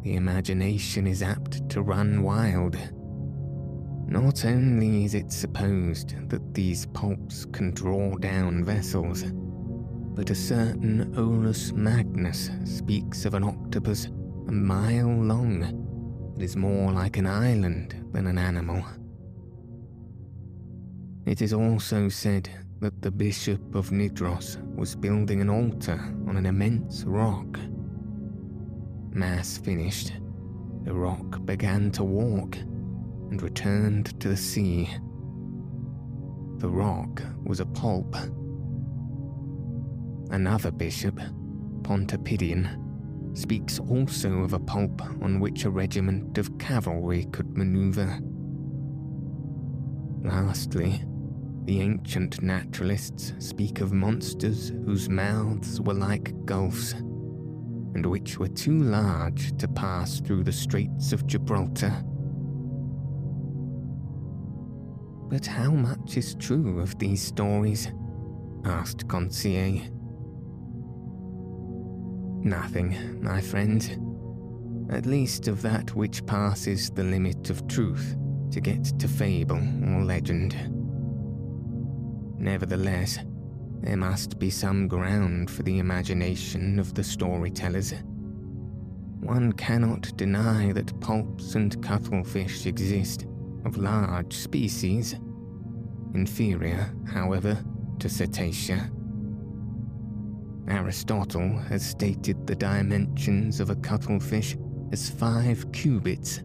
the 0.03 0.15
imagination 0.15 1.07
is 1.07 1.23
apt 1.23 1.69
to 1.71 1.83
run 1.83 2.23
wild. 2.23 2.77
Not 4.07 4.45
only 4.45 5.05
is 5.05 5.15
it 5.15 5.31
supposed 5.33 6.29
that 6.29 6.55
these 6.55 6.87
poulps 6.87 7.45
can 7.45 7.73
draw 7.73 8.17
down 8.17 8.65
vessels, 8.65 9.25
but 10.15 10.31
a 10.31 10.35
certain 10.35 11.15
Olaus 11.15 11.73
Magnus 11.73 12.51
speaks 12.65 13.25
of 13.25 13.35
an 13.35 13.45
octopus 13.45 14.07
a 14.49 14.53
mile 14.53 15.07
long 15.07 15.61
that 16.35 16.43
is 16.43 16.57
more 16.57 16.93
like 16.93 17.17
an 17.17 17.27
island 17.27 17.95
than 18.13 18.27
an 18.27 18.39
animal. 18.39 18.85
It 21.27 21.43
is 21.43 21.53
also 21.53 22.09
said 22.09 22.51
that 22.81 23.03
the 23.03 23.11
Bishop 23.11 23.75
of 23.75 23.91
Nidros 23.91 24.57
was 24.75 24.97
building 24.97 25.43
an 25.43 25.51
altar 25.51 26.01
on 26.27 26.39
an 26.39 26.47
immense 26.47 27.05
rock. 27.05 27.59
Mass 29.13 29.59
finished, 29.59 30.13
the 30.85 30.95
rock 30.95 31.45
began 31.45 31.91
to 31.93 32.05
walk 32.05 32.57
and 32.57 33.43
returned 33.43 34.19
to 34.21 34.29
the 34.29 34.37
sea. 34.37 34.89
The 36.57 36.71
rock 36.71 37.23
was 37.45 37.61
a 37.61 37.67
poulp. 37.67 38.17
Another 40.31 40.71
bishop, 40.71 41.21
Pontoppidan, 41.83 43.37
speaks 43.37 43.79
also 43.79 44.39
of 44.39 44.55
a 44.55 44.59
poulp 44.59 45.03
on 45.23 45.39
which 45.39 45.65
a 45.65 45.71
regiment 45.71 46.39
of 46.39 46.57
cavalry 46.59 47.27
could 47.33 47.59
maneuver. 47.59 48.21
Lastly, 50.23 51.05
the 51.65 51.81
ancient 51.81 52.43
naturalists 52.43 53.35
speak 53.39 53.81
of 53.81 53.93
monsters 53.93 54.71
whose 54.85 55.09
mouths 55.09 55.81
were 55.81 55.95
like 55.95 56.35
gulfs, 56.47 56.93
and 56.93 58.05
which 58.07 58.39
were 58.39 58.49
too 58.49 58.79
large 58.79 59.57
to 59.59 59.69
pass 59.69 60.21
through 60.21 60.45
the 60.45 60.53
Straits 60.53 61.13
of 61.13 61.27
Gibraltar. 61.27 62.05
But 65.29 65.47
how 65.47 65.71
much 65.71 66.17
is 66.17 66.35
true 66.35 66.81
of 66.81 66.99
these 66.99 67.23
stories? 67.23 67.93
asked 68.65 69.09
Conseil. 69.09 69.81
Nothing, 72.43 73.23
my 73.23 73.41
friend. 73.41 74.89
At 74.91 75.07
least 75.07 75.47
of 75.47 75.63
that 75.63 75.95
which 75.95 76.27
passes 76.27 76.91
the 76.91 77.05
limit 77.05 77.49
of 77.49 77.69
truth 77.69 78.17
to 78.51 78.61
get 78.61 78.85
to 78.99 79.07
fable 79.07 79.61
or 79.87 80.03
legend. 80.03 80.80
Nevertheless, 82.41 83.19
there 83.83 83.99
must 83.99 84.39
be 84.39 84.49
some 84.49 84.89
ground 84.89 85.51
for 85.51 85.63
the 85.63 85.79
imagination 85.79 86.79
of 86.79 86.95
the 86.95 87.05
storytellers. 87.05 87.93
One 89.21 89.53
cannot 89.53 90.17
deny 90.17 90.73
that 90.73 90.99
poulps 91.01 91.55
and 91.55 91.83
cuttlefish 91.83 92.65
exist 92.65 93.27
of 93.67 93.77
large 93.77 94.33
species, 94.35 95.17
inferior, 96.15 96.91
however, 97.07 97.63
to 97.99 98.09
cetacea. 98.09 98.91
Aristotle 100.67 101.59
has 101.69 101.85
stated 101.85 102.47
the 102.47 102.57
dimensions 102.57 103.61
of 103.61 103.69
a 103.69 103.77
cuttlefish 103.77 104.57
as 104.93 105.11
five 105.11 105.71
cubits, 105.73 106.43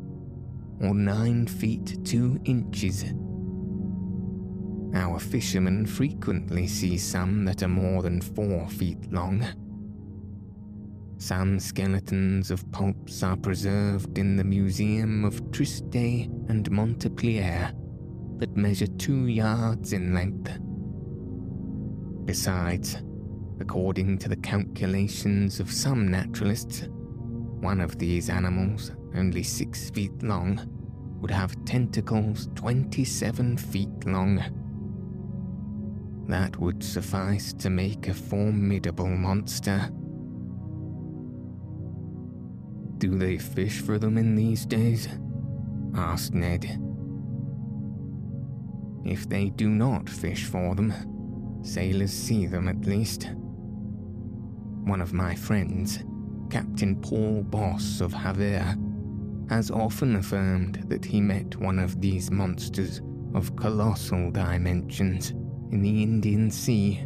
or 0.81 0.93
nine 0.93 1.47
feet 1.47 2.03
two 2.03 2.37
inches 2.43 3.05
our 4.95 5.19
fishermen 5.19 5.85
frequently 5.85 6.67
see 6.67 6.97
some 6.97 7.43
that 7.45 7.61
are 7.61 7.67
more 7.67 8.01
than 8.01 8.21
four 8.21 8.67
feet 8.69 9.11
long. 9.11 9.45
Some 11.17 11.59
skeletons 11.59 12.49
of 12.49 12.69
poulps 12.71 13.21
are 13.21 13.35
preserved 13.35 14.17
in 14.17 14.37
the 14.37 14.43
Museum 14.43 15.25
of 15.25 15.51
Trieste 15.51 16.29
and 16.49 16.69
Montpellier 16.71 17.73
that 18.37 18.55
measure 18.55 18.87
two 18.87 19.27
yards 19.27 19.93
in 19.93 20.13
length. 20.13 20.57
Besides, 22.25 22.97
according 23.59 24.17
to 24.19 24.29
the 24.29 24.37
calculations 24.37 25.59
of 25.59 25.71
some 25.71 26.09
naturalists, 26.09 26.87
one 27.59 27.81
of 27.81 27.97
these 27.97 28.29
animals, 28.29 28.91
only 29.15 29.43
six 29.43 29.89
feet 29.89 30.23
long, 30.23 30.69
would 31.21 31.31
have 31.31 31.63
tentacles 31.65 32.49
27 32.55 33.57
feet 33.57 34.05
long 34.05 34.64
that 36.27 36.57
would 36.59 36.83
suffice 36.83 37.53
to 37.53 37.69
make 37.69 38.07
a 38.07 38.13
formidable 38.13 39.07
monster. 39.07 39.89
Do 42.97 43.17
they 43.17 43.37
fish 43.37 43.81
for 43.81 43.99
them 43.99 44.17
in 44.17 44.35
these 44.35 44.65
days? 44.65 45.07
asked 45.95 46.33
Ned. 46.33 46.81
If 49.05 49.29
they 49.29 49.49
do 49.49 49.69
not 49.69 50.09
fish 50.09 50.45
for 50.45 50.73
them, 50.73 50.93
sailors 51.63 52.11
see 52.11 52.47
them 52.47 52.67
at 52.67 52.85
least. 52.85 53.29
One 54.83 55.01
of 55.01 55.13
my 55.13 55.35
friends, 55.35 56.03
Captain 56.49 56.99
Paul 57.01 57.43
Bos 57.43 58.01
of 58.01 58.13
Havre, 58.13 58.75
has 59.49 59.69
often 59.69 60.15
affirmed 60.15 60.85
that 60.87 61.05
he 61.05 61.21
met 61.21 61.55
one 61.57 61.77
of 61.77 62.01
these 62.01 62.31
monsters 62.31 63.01
of 63.35 63.55
colossal 63.55 64.31
dimensions 64.31 65.33
in 65.71 65.81
the 65.81 66.03
Indian 66.03 66.51
Sea. 66.51 67.05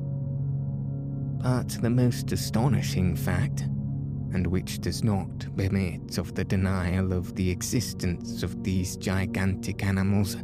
But 1.42 1.70
the 1.82 1.90
most 1.90 2.32
astonishing 2.32 3.16
fact, 3.16 3.62
and 4.34 4.46
which 4.46 4.80
does 4.80 5.04
not 5.04 5.48
permit 5.56 6.18
of 6.18 6.36
the 6.36 6.44
denial 6.44 7.14
of 7.14 7.36
the 7.36 7.50
existence 7.50 8.44
of 8.44 8.64
these 8.64 8.98
gigantic 8.98 9.84
animals, 9.84 10.38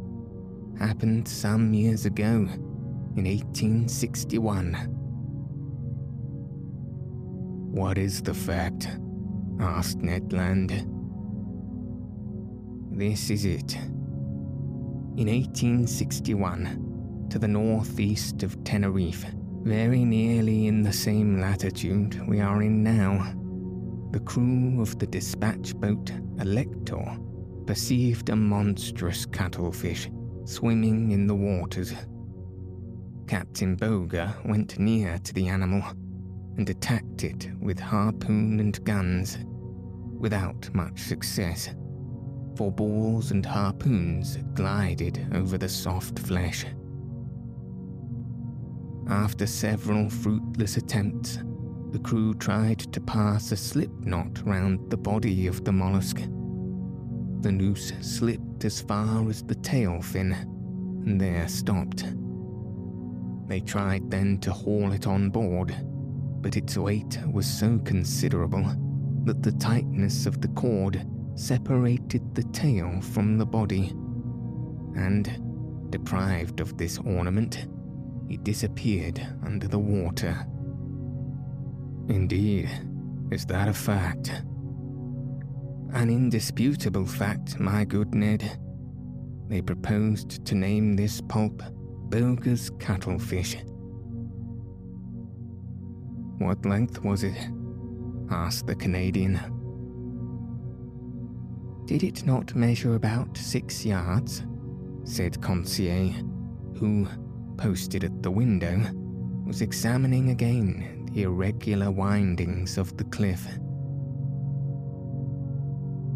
happened 0.80 1.28
some 1.28 1.74
years 1.74 2.05
ago 2.05 2.47
in 3.16 3.26
1861. 3.26 4.74
What 7.72 7.97
is 7.97 8.22
the 8.22 8.34
fact? 8.34 8.88
asked 9.59 9.99
Ned 9.99 10.32
Land. 10.34 10.72
This 12.91 13.30
is 13.30 13.45
it. 13.45 13.76
In 15.18 15.28
1861, 15.28 16.84
to 17.30 17.39
the 17.39 17.47
northeast 17.47 18.43
of 18.43 18.63
Tenerife, 18.63 19.26
very 19.63 20.05
nearly 20.05 20.67
in 20.67 20.84
the 20.84 20.93
same 20.93 21.39
latitude 21.39 22.26
we 22.28 22.39
are 22.39 22.61
in 22.61 22.84
now, 22.84 23.34
the 24.11 24.19
crew 24.19 24.82
of 24.82 24.97
the 24.99 25.07
dispatch 25.07 25.76
boat 25.76 26.11
Alecton 26.38 27.65
perceived 27.65 28.30
a 28.30 28.36
monstrous 28.36 29.26
cuttlefish 29.26 30.09
swimming 30.45 31.11
in 31.11 31.28
the 31.28 31.36
waters. 31.36 31.93
Captain 33.28 33.76
Bouguer 33.76 34.34
went 34.45 34.78
near 34.78 35.17
to 35.19 35.34
the 35.34 35.47
animal 35.47 35.82
and 36.57 36.69
attacked 36.69 37.23
it 37.23 37.49
with 37.59 37.80
harpoon 37.80 38.59
and 38.59 38.84
guns, 38.86 39.39
without 40.19 40.69
much 40.73 40.99
success, 40.99 41.73
for 42.55 42.71
balls 42.71 43.32
and 43.32 43.45
harpoons 43.45 44.38
glided 44.53 45.28
over 45.34 45.57
the 45.57 45.67
soft 45.67 46.19
flesh. 46.19 46.65
After 49.07 49.45
several 49.45 50.09
fruitless 50.09 50.77
attempts, 50.77 51.37
the 51.91 51.99
crew 51.99 52.33
tried 52.33 52.79
to 52.79 52.99
pass 52.99 53.51
a 53.51 53.57
slip 53.57 53.91
knot 53.99 54.41
round 54.45 54.89
the 54.89 54.97
body 54.97 55.45
of 55.45 55.63
the 55.63 55.71
mollusk. 55.71 56.17
The 57.41 57.51
noose 57.51 57.93
slipped 58.01 58.65
as 58.65 58.81
far 58.81 59.29
as 59.29 59.43
the 59.43 59.55
tail 59.55 60.01
fin, 60.01 60.33
and 60.33 61.21
there 61.21 61.47
stopped. 61.47 62.03
They 63.47 63.59
tried 63.59 64.09
then 64.09 64.39
to 64.39 64.51
haul 64.51 64.91
it 64.91 65.05
on 65.05 65.29
board, 65.29 65.75
but 66.41 66.57
its 66.57 66.75
weight 66.75 67.19
was 67.31 67.45
so 67.45 67.77
considerable 67.85 68.65
that 69.25 69.43
the 69.43 69.51
tightness 69.51 70.25
of 70.25 70.41
the 70.41 70.47
cord 70.49 71.05
separated 71.35 72.33
the 72.33 72.43
tail 72.45 72.99
from 73.01 73.37
the 73.37 73.45
body, 73.45 73.89
and, 74.95 75.91
deprived 75.91 76.59
of 76.59 76.75
this 76.77 76.97
ornament, 76.97 77.67
it 78.30 78.43
disappeared 78.43 79.26
under 79.45 79.67
the 79.67 79.80
water. 79.80 80.45
Indeed, 82.07 82.69
is 83.32 83.45
that 83.47 83.67
a 83.67 83.73
fact? 83.73 84.30
An 85.93 86.09
indisputable 86.09 87.05
fact, 87.05 87.59
my 87.59 87.86
good 87.86 88.13
Ned. 88.13 88.59
They 89.47 89.61
proposed 89.61 90.45
to 90.45 90.55
name 90.55 90.95
this 90.95 91.21
poulp 91.21 91.61
Bouguer's 92.09 92.69
cuttlefish. 92.80 93.57
What 96.38 96.65
length 96.65 97.03
was 97.03 97.23
it? 97.23 97.38
asked 98.30 98.67
the 98.67 98.76
Canadian. 98.76 99.39
Did 101.86 102.03
it 102.03 102.26
not 102.26 102.55
measure 102.55 102.95
about 102.95 103.38
six 103.38 103.86
yards? 103.86 104.43
said 105.03 105.39
Conseil, 105.41 106.11
who, 106.78 107.07
posted 107.57 108.03
at 108.03 108.23
the 108.23 108.31
window, 108.31 108.79
was 109.45 109.61
examining 109.61 110.29
again 110.29 111.07
the 111.11 111.23
irregular 111.23 111.91
windings 111.91 112.77
of 112.77 112.95
the 112.97 113.03
cliff. 113.05 113.47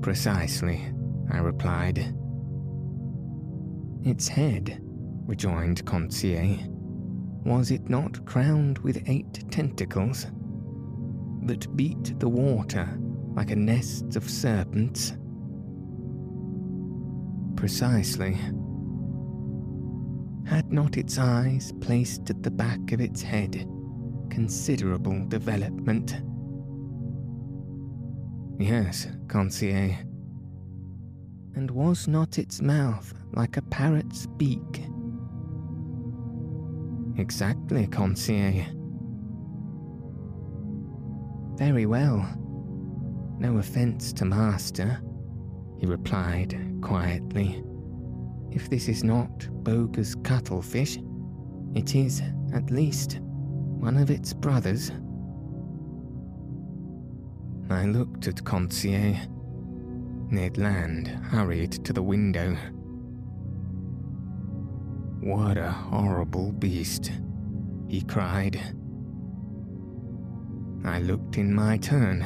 Precisely, 0.02 0.82
I 1.32 1.38
replied. 1.38 2.14
Its 4.04 4.28
head, 4.28 4.80
rejoined 5.26 5.86
Conseil, 5.86 6.58
was 7.46 7.72
it 7.72 7.90
not 7.90 8.26
crowned 8.26 8.80
with 8.80 9.04
eight 9.08 9.50
tentacles 9.52 10.28
that 11.44 11.76
beat 11.76 12.20
the 12.20 12.30
water 12.30 12.88
like 13.36 13.52
a 13.52 13.56
nest 13.56 14.16
of 14.16 14.30
serpents? 14.30 15.14
Precisely. 17.56 18.38
Had 20.46 20.72
not 20.72 20.98
its 20.98 21.18
eyes 21.18 21.72
placed 21.80 22.30
at 22.30 22.44
the 22.44 22.52
back 22.52 22.92
of 22.92 23.02
its 23.02 23.22
head 23.22 23.68
considerable 24.30 25.26
development? 25.28 26.22
Yes, 28.60 29.08
Conseil. 29.28 29.96
And 31.56 31.72
was 31.72 32.08
not 32.08 32.38
its 32.38 32.62
mouth 32.62 33.14
like 33.34 33.58
a 33.58 33.62
parrot's 33.62 34.28
beak? 34.38 34.84
Exactly, 37.18 37.88
Conseil. 37.88 38.66
Very 41.56 41.86
well. 41.86 42.26
No 43.40 43.58
offense 43.58 44.14
to 44.14 44.26
Master, 44.26 45.02
he 45.80 45.86
replied 45.86 46.58
quietly. 46.82 47.64
If 48.52 48.70
this 48.70 48.90
is 48.90 49.04
not 49.04 49.48
Bouguer's 49.64 50.16
cuttlefish, 50.16 50.98
it 51.76 51.96
is, 51.96 52.22
at 52.54 52.72
least, 52.72 53.20
one 53.22 53.98
of 53.98 54.10
its 54.10 54.34
brothers. 54.34 54.92
I 57.70 57.86
looked 57.86 58.28
at 58.28 58.44
Conseil. 58.44 59.16
Ned 60.32 60.58
Land 60.58 61.08
hurried 61.08 61.72
to 61.86 61.94
the 61.94 62.04
window. 62.04 62.56
What 65.22 65.58
a 65.58 65.70
horrible 65.70 66.52
beast, 66.52 67.12
he 67.88 68.02
cried. 68.02 68.60
I 70.84 71.00
looked 71.00 71.38
in 71.38 71.54
my 71.54 71.78
turn 71.78 72.22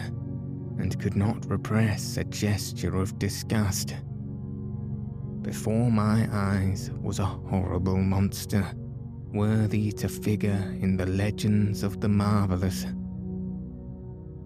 and 0.79 0.99
could 0.99 1.15
not 1.15 1.49
repress 1.49 2.17
a 2.17 2.23
gesture 2.23 2.95
of 2.95 3.19
disgust. 3.19 3.95
Before 5.43 5.91
my 5.91 6.27
eyes 6.31 6.89
was 7.01 7.19
a 7.19 7.25
horrible 7.25 7.97
monster, 7.97 8.65
worthy 9.33 9.91
to 9.91 10.07
figure 10.07 10.73
in 10.79 10.95
the 10.95 11.05
legends 11.05 11.83
of 11.83 11.99
the 11.99 12.07
marvelous. 12.07 12.85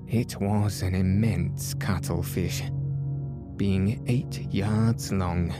It 0.08 0.42
was 0.42 0.82
an 0.82 0.96
immense 0.96 1.76
cuttlefish, 1.76 2.64
being 3.58 4.04
eight 4.08 4.52
yards 4.52 5.12
long. 5.12 5.54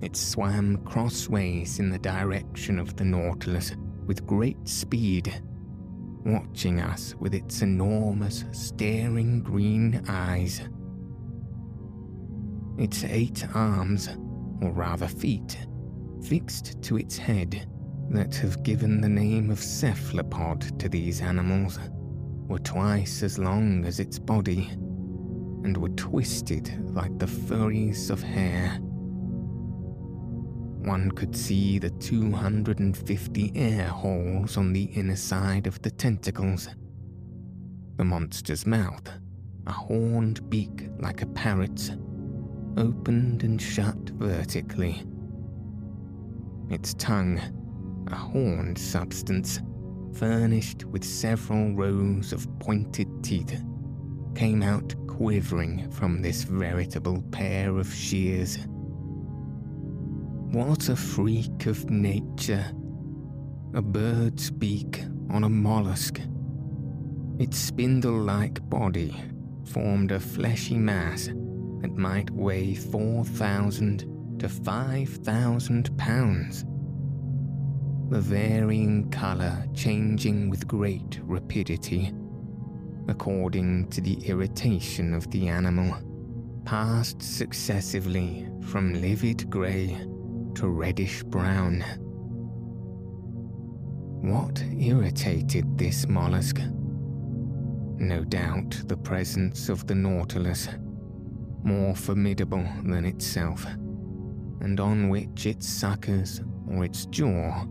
It 0.00 0.16
swam 0.16 0.78
crossways 0.78 1.78
in 1.78 1.88
the 1.88 1.98
direction 1.98 2.80
of 2.80 2.96
the 2.96 3.04
Nautilus 3.04 3.76
with 4.06 4.26
great 4.26 4.68
speed, 4.68 5.40
watching 6.26 6.80
us 6.80 7.14
with 7.20 7.32
its 7.32 7.62
enormous, 7.62 8.44
staring 8.50 9.40
green 9.40 10.02
eyes. 10.08 10.62
Its 12.78 13.04
eight 13.04 13.46
arms, 13.54 14.08
or 14.60 14.70
rather 14.72 15.06
feet, 15.06 15.56
fixed 16.22 16.82
to 16.82 16.96
its 16.96 17.16
head, 17.16 17.68
that 18.10 18.34
have 18.36 18.62
given 18.62 19.00
the 19.00 19.08
name 19.08 19.50
of 19.50 19.60
cephalopod 19.60 20.78
to 20.78 20.88
these 20.88 21.20
animals, 21.20 21.78
were 22.48 22.58
twice 22.58 23.22
as 23.22 23.38
long 23.38 23.84
as 23.84 24.00
its 24.00 24.18
body, 24.18 24.68
and 25.64 25.76
were 25.76 25.88
twisted 25.90 26.70
like 26.94 27.18
the 27.18 27.26
Furies 27.26 28.10
of 28.10 28.22
hair. 28.22 28.78
One 30.84 31.10
could 31.12 31.34
see 31.34 31.78
the 31.78 31.88
250 31.90 33.52
air 33.54 33.88
holes 33.88 34.58
on 34.58 34.72
the 34.74 34.84
inner 34.84 35.16
side 35.16 35.66
of 35.66 35.80
the 35.80 35.90
tentacles. 35.90 36.68
The 37.96 38.04
monster's 38.04 38.66
mouth, 38.66 39.08
a 39.66 39.72
horned 39.72 40.50
beak 40.50 40.90
like 40.98 41.22
a 41.22 41.26
parrot's, 41.26 41.92
opened 42.76 43.42
and 43.42 43.60
shut 43.60 43.96
vertically. 44.10 45.02
Its 46.70 46.94
tongue, 46.94 47.40
a 48.10 48.14
horned 48.14 48.78
substance, 48.78 49.60
furnished 50.14 50.84
with 50.84 51.04
several 51.04 51.74
rows 51.74 52.32
of 52.32 52.48
pointed 52.58 53.08
teeth, 53.22 53.62
came 54.34 54.62
out 54.62 54.94
quivering 55.06 55.90
from 55.90 56.20
this 56.20 56.44
veritable 56.44 57.22
pair 57.30 57.76
of 57.76 57.92
shears. 57.92 58.58
What 60.50 60.88
a 60.88 60.96
freak 60.96 61.66
of 61.66 61.90
nature! 61.90 62.64
A 63.74 63.82
bird's 63.82 64.50
beak 64.50 65.04
on 65.30 65.44
a 65.44 65.48
mollusk. 65.48 66.20
Its 67.38 67.58
spindle 67.58 68.20
like 68.20 68.68
body 68.68 69.14
formed 69.64 70.12
a 70.12 70.20
fleshy 70.20 70.78
mass 70.78 71.30
that 71.84 71.98
might 71.98 72.30
weigh 72.30 72.74
4,000 72.74 74.38
to 74.38 74.48
5,000 74.48 75.98
pounds. 75.98 76.64
The 78.08 78.22
varying 78.22 79.10
colour 79.10 79.66
changing 79.74 80.48
with 80.48 80.66
great 80.66 81.20
rapidity, 81.24 82.14
according 83.06 83.90
to 83.90 84.00
the 84.00 84.14
irritation 84.26 85.12
of 85.12 85.30
the 85.30 85.46
animal, 85.48 85.94
passed 86.64 87.20
successively 87.20 88.48
from 88.62 88.94
livid 88.94 89.50
grey 89.50 89.94
to 90.54 90.68
reddish 90.68 91.22
brown. 91.24 91.84
What 94.22 94.64
irritated 94.78 95.76
this 95.76 96.08
mollusk? 96.08 96.60
No 97.98 98.24
doubt 98.24 98.80
the 98.86 98.96
presence 98.96 99.68
of 99.68 99.86
the 99.86 99.94
Nautilus, 99.94 100.66
more 101.64 101.94
formidable 101.94 102.64
than 102.84 103.04
itself, 103.04 103.64
and 104.60 104.78
on 104.78 105.08
which 105.08 105.46
its 105.46 105.68
suckers 105.68 106.40
or 106.68 106.84
its 106.84 107.06
jaw 107.06 107.66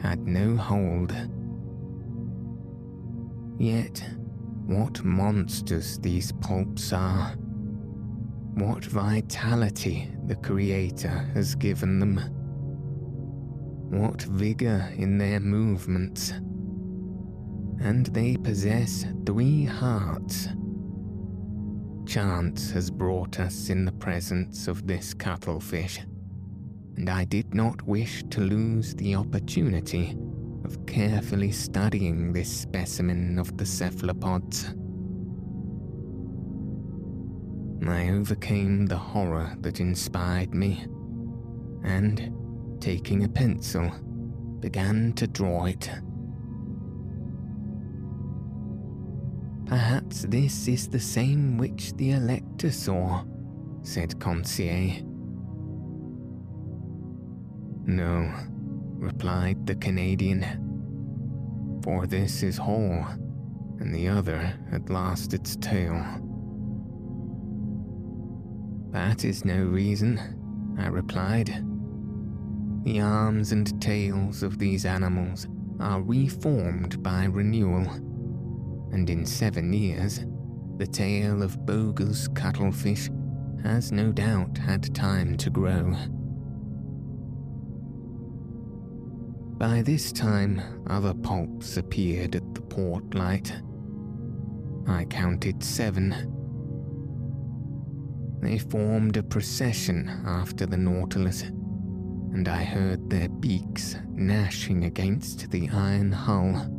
had 0.00 0.26
no 0.26 0.56
hold. 0.56 1.14
Yet, 3.58 4.04
what 4.66 5.04
monsters 5.04 5.98
these 5.98 6.32
poulps 6.32 6.92
are! 6.92 7.34
What 8.54 8.84
vitality 8.84 10.10
the 10.26 10.36
Creator 10.36 11.30
has 11.34 11.54
given 11.54 12.00
them! 12.00 12.16
What 13.90 14.22
vigour 14.22 14.92
in 14.96 15.18
their 15.18 15.40
movements! 15.40 16.32
and 17.80 18.06
they 18.06 18.36
possess 18.36 19.04
three 19.26 19.64
hearts. 19.64 20.48
Chance 22.06 22.70
has 22.72 22.90
brought 22.90 23.40
us 23.40 23.70
in 23.70 23.84
the 23.84 23.92
presence 23.92 24.68
of 24.68 24.86
this 24.86 25.14
cuttlefish, 25.14 26.00
and 26.96 27.08
I 27.08 27.24
did 27.24 27.54
not 27.54 27.82
wish 27.82 28.22
to 28.30 28.40
lose 28.40 28.94
the 28.94 29.14
opportunity 29.16 30.16
of 30.64 30.84
carefully 30.86 31.50
studying 31.50 32.32
this 32.32 32.54
specimen 32.54 33.38
of 33.38 33.56
the 33.56 33.66
cephalopods. 33.66 34.74
I 37.88 38.10
overcame 38.10 38.86
the 38.86 38.96
horror 38.98 39.56
that 39.60 39.80
inspired 39.80 40.54
me, 40.54 40.86
and, 41.82 42.32
taking 42.80 43.24
a 43.24 43.28
pencil, 43.28 43.90
began 44.60 45.14
to 45.14 45.26
draw 45.26 45.64
it. 45.64 45.90
Perhaps 49.66 50.22
this 50.28 50.68
is 50.68 50.88
the 50.88 51.00
same 51.00 51.56
which 51.56 51.94
the 51.94 52.10
Alecton 52.10 52.70
saw, 52.70 53.24
said 53.82 54.20
Conseil. 54.20 55.02
No, 57.86 58.30
replied 58.98 59.66
the 59.66 59.74
Canadian, 59.76 60.44
for 61.82 62.06
this 62.06 62.42
is 62.42 62.58
whole, 62.58 63.06
and 63.80 63.94
the 63.94 64.06
other 64.06 64.54
had 64.70 64.90
lost 64.90 65.32
its 65.32 65.56
tail. 65.56 66.04
That 68.90 69.24
is 69.24 69.44
no 69.44 69.64
reason, 69.64 70.20
I 70.78 70.88
replied. 70.88 71.64
The 72.84 73.00
arms 73.00 73.52
and 73.52 73.80
tails 73.80 74.42
of 74.42 74.58
these 74.58 74.84
animals 74.84 75.48
are 75.80 76.02
reformed 76.02 77.02
by 77.02 77.24
renewal 77.24 77.86
and 78.94 79.10
in 79.10 79.26
seven 79.26 79.72
years, 79.72 80.24
the 80.76 80.86
tail 80.86 81.42
of 81.42 81.66
Bouguer's 81.66 82.28
cuttlefish 82.28 83.10
has 83.64 83.90
no 83.90 84.12
doubt 84.12 84.56
had 84.56 84.94
time 84.94 85.36
to 85.38 85.50
grow. 85.50 85.94
By 89.58 89.82
this 89.82 90.12
time, 90.12 90.60
other 90.86 91.12
poulps 91.12 91.76
appeared 91.76 92.36
at 92.36 92.54
the 92.54 92.60
port 92.60 93.14
light. 93.14 93.52
I 94.86 95.06
counted 95.06 95.62
seven. 95.64 96.30
They 98.40 98.58
formed 98.58 99.16
a 99.16 99.24
procession 99.24 100.22
after 100.24 100.66
the 100.66 100.76
Nautilus, 100.76 101.42
and 101.42 102.46
I 102.46 102.62
heard 102.62 103.10
their 103.10 103.28
beaks 103.28 103.96
gnashing 104.12 104.84
against 104.84 105.50
the 105.50 105.68
iron 105.70 106.12
hull. 106.12 106.70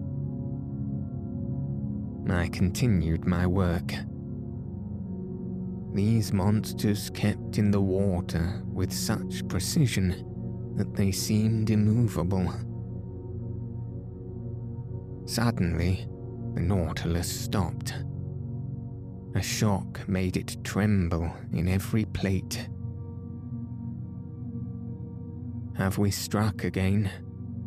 I 2.30 2.48
continued 2.48 3.26
my 3.26 3.46
work. 3.46 3.94
These 5.94 6.34
monsters 6.34 7.10
kept 7.12 7.58
in 7.58 7.72
the 7.72 7.82
water 7.82 8.62
with 8.66 8.92
such 8.92 9.48
precision 9.48 10.74
that 10.76 10.94
they 10.94 11.12
seemed 11.12 11.70
immovable. 11.70 12.52
Suddenly, 15.26 16.08
the 16.54 16.62
Nautilus 16.62 17.32
stopped. 17.32 17.94
A 19.36 19.42
shock 19.42 20.08
made 20.08 20.38
it 20.38 20.58
tremble 20.64 21.32
in 21.54 21.68
every 21.68 22.06
plate. 22.06 22.68
Have 25.78 25.98
we 25.98 26.12
struck 26.12 26.64
again? 26.64 27.10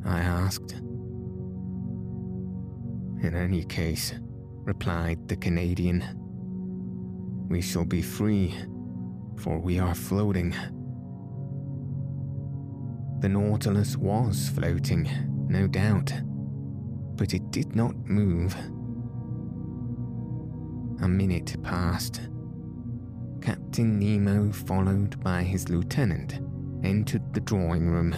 I 0.05 0.21
asked. 0.21 0.73
In 3.23 3.35
any 3.35 3.65
case, 3.65 4.15
replied 4.69 5.27
the 5.29 5.37
Canadian. 5.37 6.05
We 7.49 7.63
shall 7.63 7.87
be 7.87 8.03
free, 8.03 8.55
for 9.39 9.59
we 9.59 9.79
are 9.79 9.95
floating. 9.95 10.55
The 13.21 13.31
Nautilus 13.31 13.97
was 13.97 14.51
floating, 14.51 15.09
no 15.49 15.69
doubt, 15.69 16.13
but 17.17 17.33
it 17.33 17.51
did 17.51 17.75
not 17.75 17.97
move. 18.05 18.55
A 21.03 21.09
minute 21.09 21.57
passed. 21.63 22.29
Captain 23.41 23.99
Nemo, 23.99 24.53
followed 24.53 25.19
by 25.25 25.45
his 25.45 25.71
lieutenant, 25.71 26.41
entered 26.85 27.33
the 27.33 27.41
drawing 27.41 27.89
room. 27.89 28.15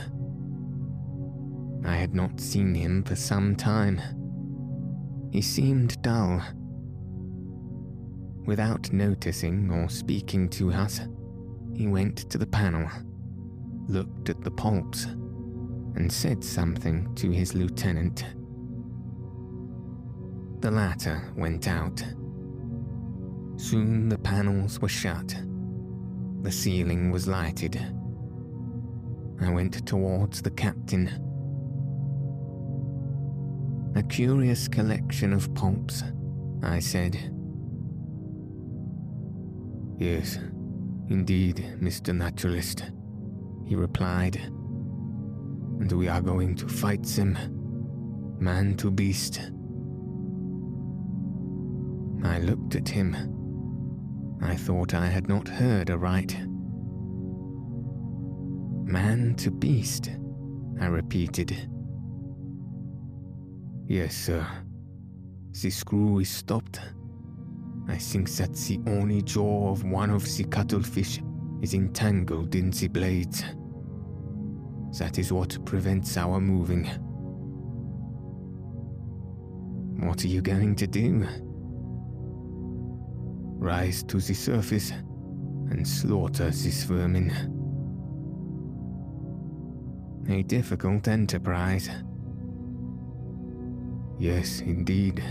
I 1.87 1.95
had 1.95 2.13
not 2.13 2.41
seen 2.41 2.75
him 2.75 3.05
for 3.05 3.15
some 3.15 3.55
time 3.55 4.01
he 5.31 5.41
seemed 5.41 6.01
dull. 6.03 6.43
Without 8.47 8.93
noticing 8.93 9.71
or 9.71 9.89
speaking 9.89 10.49
to 10.49 10.73
us, 10.73 11.01
he 11.75 11.87
went 11.87 12.29
to 12.31 12.39
the 12.39 12.47
panel, 12.47 12.89
looked 13.87 14.29
at 14.29 14.43
the 14.43 14.51
poulps, 14.51 15.05
and 15.95 16.11
said 16.11 16.43
something 16.43 17.15
to 17.15 17.31
his 17.31 17.55
lieutenant. 17.55 18.25
The 20.61 20.71
latter 20.71 21.23
went 21.37 21.69
out. 21.69 22.03
Soon 23.57 24.09
the 24.09 24.19
panels 24.19 24.81
were 24.81 24.89
shut. 24.89 25.35
The 26.43 26.51
ceiling 26.51 27.11
was 27.11 27.29
lighted. 27.29 27.81
I 29.41 29.51
went 29.51 29.87
towards 29.87 30.43
the 30.43 30.51
captain 30.51 31.30
a 33.97 34.03
curious 34.03 34.69
collection 34.69 35.33
of 35.33 35.53
poulps, 35.55 36.05
I 36.63 36.79
said. 36.79 37.17
Yes, 39.99 40.39
indeed, 41.09 41.77
Mr. 41.81 42.17
Naturalist, 42.17 42.85
he 43.67 43.75
replied. 43.75 44.37
And 44.37 45.91
we 45.93 46.09
are 46.09 46.21
going 46.21 46.55
to 46.57 46.69
fight 46.69 47.03
them, 47.05 47.37
man 48.39 48.77
to 48.77 48.91
beast. 48.91 49.41
I 52.23 52.39
looked 52.39 52.77
at 52.77 52.89
him. 52.89 53.17
I 54.43 54.57
thought 54.57 54.95
I 54.95 55.07
had 55.07 55.29
not 55.29 55.49
heard 55.49 55.91
aright. 55.91 56.37
Man 58.85 59.35
to 59.37 59.51
beast, 59.51 60.11
I 60.81 60.87
repeated. 60.87 61.69
Yes, 63.91 64.15
sir. 64.15 64.47
The 65.51 65.69
screw 65.69 66.21
is 66.21 66.31
stopped. 66.31 66.81
I 67.89 67.97
think 67.97 68.31
that 68.37 68.55
the 68.55 68.81
only 68.87 69.21
jaw 69.21 69.73
of 69.73 69.83
one 69.83 70.11
of 70.11 70.25
the 70.37 70.45
cuttlefish 70.45 71.21
is 71.61 71.75
entangled 71.75 72.55
in 72.55 72.71
the 72.71 72.87
blades. 72.87 73.43
That 75.01 75.19
is 75.19 75.33
what 75.33 75.65
prevents 75.65 76.17
our 76.17 76.41
moving. 76.41 76.85
What 80.07 80.25
are 80.25 80.29
you 80.29 80.41
going 80.41 80.77
to 80.77 80.87
do? 80.87 81.27
Rise 83.59 84.05
to 84.05 84.19
the 84.19 84.35
surface 84.35 84.93
and 84.93 85.87
slaughter 85.87 86.45
this 86.45 86.85
vermin. 86.85 87.33
A 90.29 90.45
difficult 90.45 91.09
enterprise. 91.09 91.91
Yes, 94.21 94.61
indeed. 94.61 95.25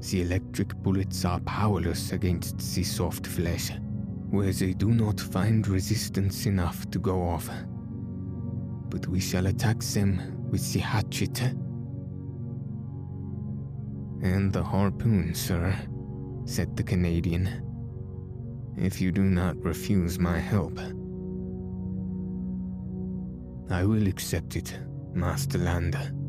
The 0.00 0.22
electric 0.22 0.74
bullets 0.76 1.24
are 1.24 1.40
powerless 1.40 2.12
against 2.12 2.58
the 2.58 2.84
soft 2.84 3.26
flesh. 3.26 3.72
where 4.30 4.52
they 4.52 4.72
do 4.72 4.92
not 4.92 5.18
find 5.18 5.66
resistance 5.66 6.46
enough 6.46 6.88
to 6.90 7.00
go 7.00 7.20
off. 7.20 7.50
But 8.88 9.08
we 9.08 9.18
shall 9.18 9.46
attack 9.46 9.80
them 9.80 10.20
with 10.48 10.72
the 10.72 10.78
hatchet. 10.78 11.42
And 14.22 14.52
the 14.52 14.62
harpoon, 14.62 15.34
sir, 15.34 15.74
said 16.44 16.76
the 16.76 16.84
Canadian, 16.84 17.48
if 18.76 19.00
you 19.00 19.10
do 19.10 19.24
not 19.24 19.56
refuse 19.64 20.18
my 20.18 20.38
help. 20.38 20.78
I 23.68 23.84
will 23.84 24.06
accept 24.06 24.54
it, 24.56 24.78
Master 25.12 25.58
Land. 25.58 26.19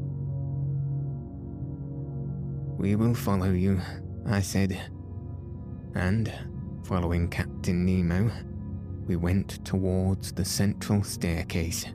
We 2.82 2.96
will 2.96 3.14
follow 3.14 3.52
you, 3.52 3.80
I 4.26 4.42
said. 4.42 4.76
And, 5.94 6.34
following 6.84 7.30
Captain 7.30 7.86
Nemo, 7.86 8.32
we 9.06 9.18
went 9.18 9.64
towards 9.64 10.32
the 10.32 10.44
central 10.44 11.04
staircase. 11.04 11.86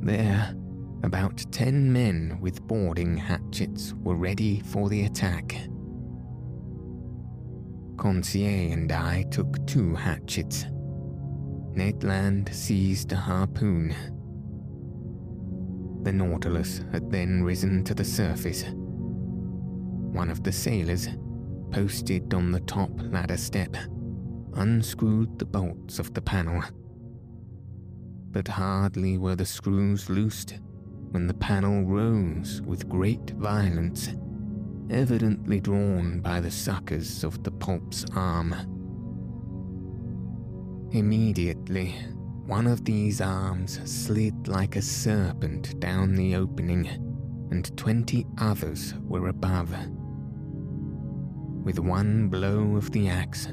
There, 0.00 0.54
about 1.02 1.44
ten 1.52 1.92
men 1.92 2.38
with 2.40 2.66
boarding 2.66 3.18
hatchets 3.18 3.92
were 4.02 4.16
ready 4.16 4.60
for 4.60 4.88
the 4.88 5.04
attack. 5.04 5.60
Conseil 7.98 8.72
and 8.72 8.90
I 8.90 9.24
took 9.24 9.66
two 9.66 9.94
hatchets. 9.94 10.64
Ned 11.74 12.02
Land 12.02 12.48
seized 12.50 13.12
a 13.12 13.16
harpoon. 13.16 13.94
The 16.04 16.12
Nautilus 16.12 16.82
had 16.92 17.10
then 17.10 17.42
risen 17.42 17.82
to 17.84 17.94
the 17.94 18.04
surface. 18.04 18.64
One 18.64 20.30
of 20.30 20.42
the 20.42 20.52
sailors, 20.52 21.08
posted 21.70 22.32
on 22.32 22.52
the 22.52 22.60
top 22.60 22.90
ladder 22.94 23.36
step, 23.36 23.76
unscrewed 24.54 25.38
the 25.38 25.44
bolts 25.44 25.98
of 25.98 26.14
the 26.14 26.22
panel 26.22 26.62
but 28.34 28.48
hardly 28.48 29.16
were 29.16 29.36
the 29.36 29.46
screws 29.46 30.10
loosed 30.10 30.58
when 31.12 31.28
the 31.28 31.34
panel 31.34 31.84
rose 31.84 32.60
with 32.62 32.88
great 32.88 33.30
violence, 33.30 34.08
evidently 34.90 35.60
drawn 35.60 36.18
by 36.18 36.40
the 36.40 36.50
suckers 36.50 37.22
of 37.22 37.44
the 37.44 37.50
poulp's 37.52 38.04
arm. 38.16 38.52
Immediately, 40.90 41.94
one 42.46 42.66
of 42.66 42.84
these 42.84 43.22
arms 43.22 43.80
slid 43.90 44.48
like 44.48 44.76
a 44.76 44.82
serpent 44.82 45.80
down 45.80 46.14
the 46.14 46.36
opening, 46.36 46.86
and 47.50 47.74
twenty 47.76 48.26
others 48.38 48.92
were 49.08 49.28
above. 49.28 49.70
With 51.64 51.78
one 51.78 52.28
blow 52.28 52.76
of 52.76 52.90
the 52.92 53.08
axe, 53.08 53.48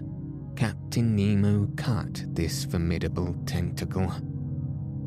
Captain 0.58 1.16
Nemo 1.16 1.68
cut 1.78 2.26
this 2.36 2.66
formidable 2.66 3.34
tentacle 3.46 4.12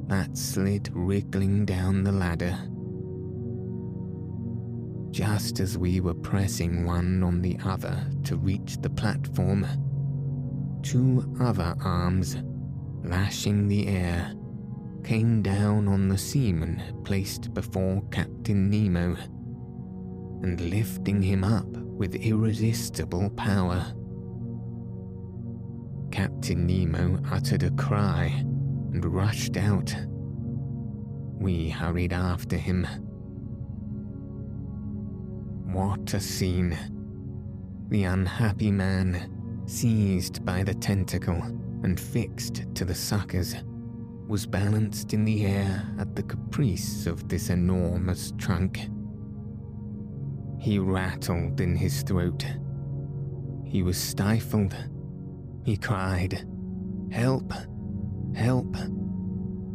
that 0.07 0.37
slid 0.37 0.89
wriggling 0.95 1.67
down 1.67 2.05
the 2.05 2.13
ladder. 2.13 2.59
Just 5.11 5.61
as 5.61 5.77
we 5.77 6.01
were 6.01 6.15
pressing 6.15 6.87
one 6.87 7.23
on 7.23 7.43
the 7.43 7.59
other 7.65 8.03
to 8.25 8.37
reach 8.37 8.79
the 8.79 8.91
platform, 8.91 9.67
two 10.83 11.37
other 11.39 11.75
arms, 11.85 12.39
lashing 13.05 13.69
the 13.69 13.87
air, 13.87 14.33
came 15.05 15.43
down 15.43 15.87
on 15.87 16.09
the 16.09 16.17
seaman 16.17 16.83
placed 17.05 17.53
before 17.53 18.03
Captain 18.11 18.71
Nemo, 18.71 19.15
and 20.43 20.61
lifting 20.61 21.21
him 21.21 21.45
up 21.45 21.67
with 21.67 22.15
irresistible 22.15 23.31
power. 23.31 23.85
Captain 26.11 26.67
Nemo 26.67 27.21
uttered 27.31 27.63
a 27.63 27.71
cry 27.73 28.27
and 28.93 29.05
rushed 29.05 29.57
out. 29.57 29.95
We 31.39 31.69
hurried 31.69 32.13
after 32.13 32.57
him. 32.57 32.87
What 35.73 36.15
a 36.15 36.21
scene! 36.21 36.79
The 37.89 38.05
unhappy 38.05 38.71
man, 38.71 39.63
seized 39.67 40.45
by 40.45 40.63
the 40.63 40.75
tentacle 40.75 41.43
and 41.85 42.01
fixed 42.01 42.65
to 42.75 42.85
the 42.85 42.95
suckers, 42.95 43.55
was 44.27 44.47
balanced 44.47 45.13
in 45.13 45.25
the 45.25 45.45
air 45.45 45.87
at 45.99 46.17
the 46.17 46.23
caprice 46.23 47.07
of 47.07 47.29
this 47.29 47.51
enormous 47.51 48.33
trunk. 48.39 48.89
He 50.59 50.79
rattled 50.79 51.61
in 51.61 51.77
his 51.77 52.03
throat. 52.03 52.45
He 53.67 53.83
was 53.83 53.99
stifled. 53.99 54.75
He 55.63 55.77
cried, 55.77 56.47
Help! 57.13 57.53
Help. 58.35 58.77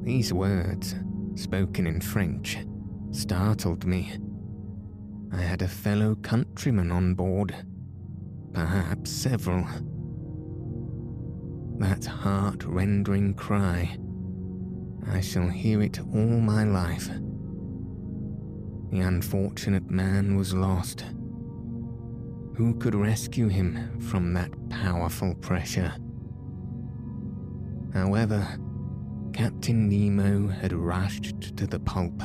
These 0.01 0.33
words, 0.33 0.95
spoken 1.35 1.85
in 1.85 2.01
French, 2.01 2.57
startled 3.11 3.85
me. 3.85 4.17
I 5.31 5.41
had 5.41 5.61
a 5.61 5.67
fellow 5.67 6.15
countryman 6.15 6.91
on 6.91 7.13
board, 7.13 7.55
perhaps 8.51 9.11
several. 9.11 9.63
That 11.79 12.03
heart 12.05 12.65
rending 12.65 13.35
cry, 13.35 13.97
I 15.07 15.21
shall 15.21 15.47
hear 15.47 15.81
it 15.81 15.97
all 15.99 16.41
my 16.41 16.65
life. 16.65 17.07
The 18.91 18.99
unfortunate 18.99 19.89
man 19.89 20.35
was 20.35 20.53
lost. 20.53 21.05
Who 22.57 22.75
could 22.79 22.95
rescue 22.95 23.47
him 23.47 23.97
from 24.01 24.33
that 24.33 24.51
powerful 24.69 25.33
pressure? 25.35 25.93
However, 27.93 28.45
Captain 29.31 29.87
Nemo 29.87 30.49
had 30.49 30.73
rushed 30.73 31.55
to 31.55 31.65
the 31.65 31.79
poulp, 31.79 32.21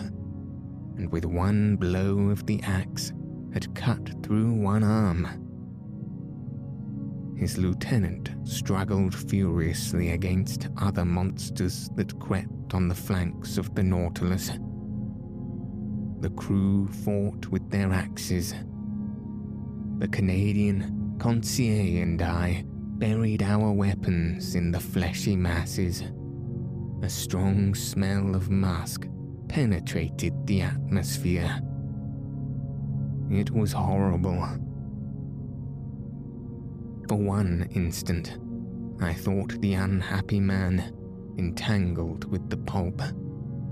and 0.96 1.12
with 1.12 1.24
one 1.24 1.76
blow 1.76 2.30
of 2.30 2.44
the 2.46 2.60
axe 2.64 3.12
had 3.52 3.72
cut 3.76 4.20
through 4.24 4.52
one 4.52 4.82
arm. 4.82 5.43
His 7.36 7.58
lieutenant 7.58 8.30
struggled 8.44 9.14
furiously 9.14 10.10
against 10.10 10.68
other 10.80 11.04
monsters 11.04 11.90
that 11.96 12.18
crept 12.20 12.74
on 12.74 12.88
the 12.88 12.94
flanks 12.94 13.58
of 13.58 13.74
the 13.74 13.82
Nautilus. 13.82 14.52
The 16.20 16.30
crew 16.30 16.88
fought 16.88 17.48
with 17.48 17.68
their 17.70 17.92
axes. 17.92 18.54
The 19.98 20.08
Canadian, 20.08 21.16
Conseil, 21.18 22.02
and 22.02 22.22
I 22.22 22.64
buried 22.66 23.42
our 23.42 23.72
weapons 23.72 24.54
in 24.54 24.70
the 24.70 24.80
fleshy 24.80 25.36
masses. 25.36 26.02
A 27.02 27.08
strong 27.08 27.74
smell 27.74 28.34
of 28.34 28.48
musk 28.48 29.06
penetrated 29.48 30.46
the 30.46 30.62
atmosphere. 30.62 31.60
It 33.30 33.50
was 33.50 33.72
horrible. 33.72 34.48
For 37.08 37.16
one 37.16 37.68
instant, 37.72 38.38
I 39.00 39.12
thought 39.12 39.60
the 39.60 39.74
unhappy 39.74 40.40
man, 40.40 40.94
entangled 41.38 42.30
with 42.30 42.48
the 42.50 42.56
poulp, 42.56 43.02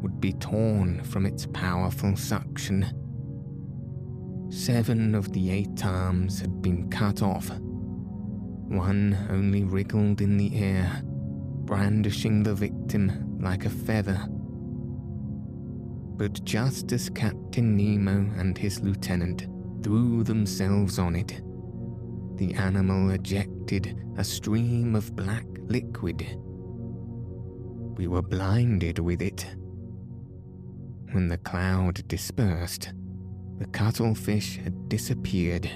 would 0.02 0.20
be 0.20 0.32
torn 0.34 1.02
from 1.04 1.26
its 1.26 1.46
powerful 1.46 2.16
suction. 2.16 2.86
Seven 4.50 5.14
of 5.14 5.32
the 5.32 5.50
eight 5.50 5.84
arms 5.84 6.40
had 6.40 6.60
been 6.60 6.90
cut 6.90 7.22
off 7.22 7.50
one 8.72 9.26
only 9.28 9.64
wriggled 9.64 10.22
in 10.22 10.38
the 10.38 10.56
air, 10.56 11.02
brandishing 11.04 12.42
the 12.42 12.54
victim 12.54 13.38
like 13.38 13.66
a 13.66 13.70
feather. 13.70 14.18
But 16.16 16.42
just 16.44 16.90
as 16.92 17.10
Captain 17.10 17.76
Nemo 17.76 18.30
and 18.38 18.56
his 18.56 18.80
lieutenant 18.80 19.46
threw 19.82 20.22
themselves 20.22 20.98
on 20.98 21.16
it, 21.16 21.41
the 22.36 22.54
animal 22.54 23.10
ejected 23.10 23.96
a 24.16 24.24
stream 24.24 24.94
of 24.94 25.14
black 25.14 25.46
liquid. 25.68 26.26
We 27.96 28.06
were 28.08 28.22
blinded 28.22 28.98
with 28.98 29.22
it. 29.22 29.46
When 31.12 31.28
the 31.28 31.38
cloud 31.38 32.06
dispersed, 32.08 32.92
the 33.58 33.66
cuttlefish 33.66 34.56
had 34.58 34.88
disappeared 34.88 35.70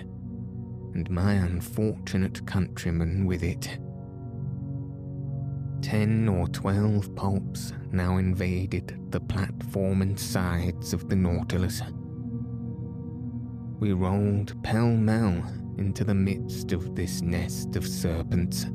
and 0.94 1.10
my 1.10 1.34
unfortunate 1.34 2.46
countrymen 2.46 3.26
with 3.26 3.42
it. 3.42 3.78
Ten 5.82 6.26
or 6.26 6.48
twelve 6.48 7.14
poulps 7.14 7.74
now 7.92 8.16
invaded 8.16 8.98
the 9.10 9.20
platform 9.20 10.00
and 10.00 10.18
sides 10.18 10.94
of 10.94 11.08
the 11.08 11.16
Nautilus. 11.16 11.82
We 13.78 13.92
rolled 13.92 14.60
pell 14.62 14.88
mell 14.88 15.44
into 15.78 16.04
the 16.04 16.14
midst 16.14 16.72
of 16.72 16.94
this 16.94 17.22
nest 17.22 17.76
of 17.76 17.86
serpents 17.86 18.66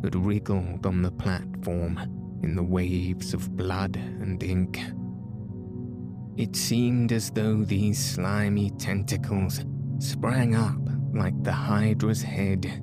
that 0.00 0.14
wriggled 0.14 0.86
on 0.86 1.02
the 1.02 1.10
platform 1.12 1.98
in 2.42 2.56
the 2.56 2.62
waves 2.62 3.34
of 3.34 3.56
blood 3.56 3.96
and 3.96 4.42
ink. 4.42 4.80
It 6.36 6.56
seemed 6.56 7.12
as 7.12 7.30
though 7.30 7.62
these 7.62 7.98
slimy 7.98 8.70
tentacles 8.70 9.64
sprang 9.98 10.56
up 10.56 10.80
like 11.14 11.40
the 11.42 11.52
Hydra's 11.52 12.22
head. 12.22 12.82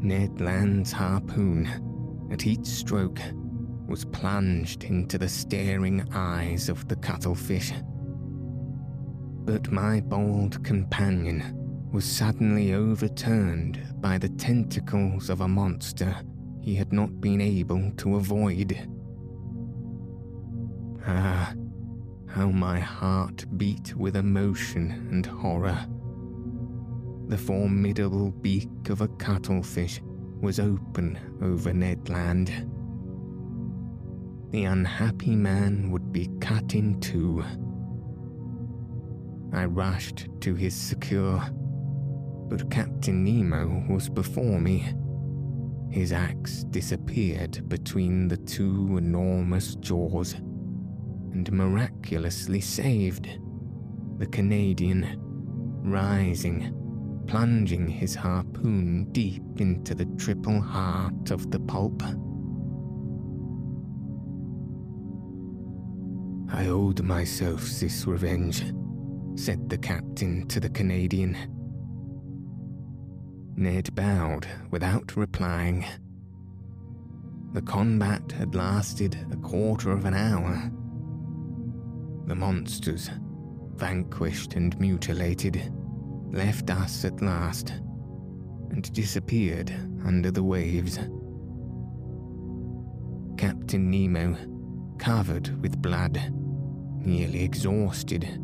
Ned 0.00 0.40
Land's 0.40 0.92
harpoon, 0.92 2.28
at 2.30 2.46
each 2.46 2.64
stroke, 2.64 3.20
was 3.88 4.04
plunged 4.04 4.84
into 4.84 5.18
the 5.18 5.28
staring 5.28 6.06
eyes 6.12 6.68
of 6.68 6.86
the 6.88 6.96
cuttlefish. 6.96 7.72
But 9.44 9.72
my 9.72 10.00
bold 10.00 10.62
companion 10.62 11.57
was 11.90 12.04
suddenly 12.04 12.74
overturned 12.74 13.80
by 14.00 14.18
the 14.18 14.28
tentacles 14.28 15.30
of 15.30 15.40
a 15.40 15.48
monster 15.48 16.14
he 16.60 16.74
had 16.74 16.92
not 16.92 17.20
been 17.20 17.40
able 17.40 17.90
to 17.96 18.16
avoid. 18.16 18.88
Ah, 21.06 21.54
how 22.26 22.50
my 22.50 22.78
heart 22.78 23.46
beat 23.56 23.96
with 23.96 24.16
emotion 24.16 25.08
and 25.10 25.24
horror. 25.24 25.86
The 27.28 27.38
formidable 27.38 28.30
beak 28.30 28.90
of 28.90 29.00
a 29.00 29.08
cuttlefish 29.08 30.00
was 30.40 30.60
open 30.60 31.18
over 31.42 31.72
Ned 31.72 32.08
Land. 32.08 32.48
The 34.50 34.64
unhappy 34.64 35.34
man 35.36 35.90
would 35.90 36.12
be 36.12 36.28
cut 36.40 36.74
in 36.74 37.00
two. 37.00 37.42
I 39.52 39.64
rushed 39.64 40.28
to 40.40 40.54
his 40.54 40.74
succor, 40.74 41.50
but 42.48 42.70
Captain 42.70 43.24
Nemo 43.24 43.84
was 43.88 44.08
before 44.08 44.60
me. 44.60 44.84
His 45.90 46.12
axe 46.12 46.64
disappeared 46.64 47.68
between 47.68 48.28
the 48.28 48.36
two 48.36 48.96
enormous 48.96 49.74
jaws 49.76 50.34
and 50.34 51.50
miraculously 51.52 52.60
saved 52.60 53.28
the 54.18 54.26
Canadian, 54.26 55.18
rising, 55.82 56.74
plunging 57.26 57.86
his 57.86 58.14
harpoon 58.14 59.06
deep 59.12 59.42
into 59.58 59.94
the 59.94 60.06
triple 60.16 60.60
heart 60.60 61.30
of 61.30 61.50
the 61.50 61.60
poulp. 61.60 62.02
I 66.50 66.66
owed 66.68 67.02
myself 67.02 67.62
this 67.62 68.06
revenge, 68.06 68.72
said 69.36 69.68
the 69.68 69.78
captain 69.78 70.48
to 70.48 70.60
the 70.60 70.70
Canadian. 70.70 71.36
Ned 73.58 73.92
bowed 73.96 74.46
without 74.70 75.16
replying. 75.16 75.84
The 77.54 77.62
combat 77.62 78.30
had 78.30 78.54
lasted 78.54 79.18
a 79.32 79.36
quarter 79.36 79.90
of 79.90 80.04
an 80.04 80.14
hour 80.14 80.70
the 82.26 82.36
monsters, 82.36 83.10
vanquished 83.74 84.54
and 84.54 84.78
mutilated, 84.78 85.72
left 86.30 86.70
us 86.70 87.04
at 87.04 87.20
last 87.20 87.70
and 88.70 88.92
disappeared 88.92 89.72
under 90.04 90.30
the 90.30 90.42
waves. 90.42 90.98
Captain 93.38 93.90
Nemo, 93.90 94.36
covered 94.98 95.60
with 95.62 95.82
blood, 95.82 96.32
nearly 97.00 97.42
exhausted, 97.42 98.40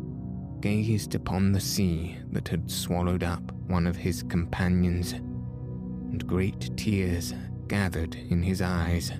gazed 0.61 1.15
upon 1.15 1.51
the 1.51 1.61
sea 1.61 2.17
that 2.31 2.47
had 2.47 2.69
swallowed 2.69 3.23
up 3.23 3.54
one 3.67 3.87
of 3.87 3.95
his 3.95 4.23
companions, 4.23 5.13
and 5.13 6.25
great 6.27 6.75
tears 6.77 7.33
gathered 7.67 8.15
in 8.15 8.43
his 8.43 8.61
eyes. 8.61 9.11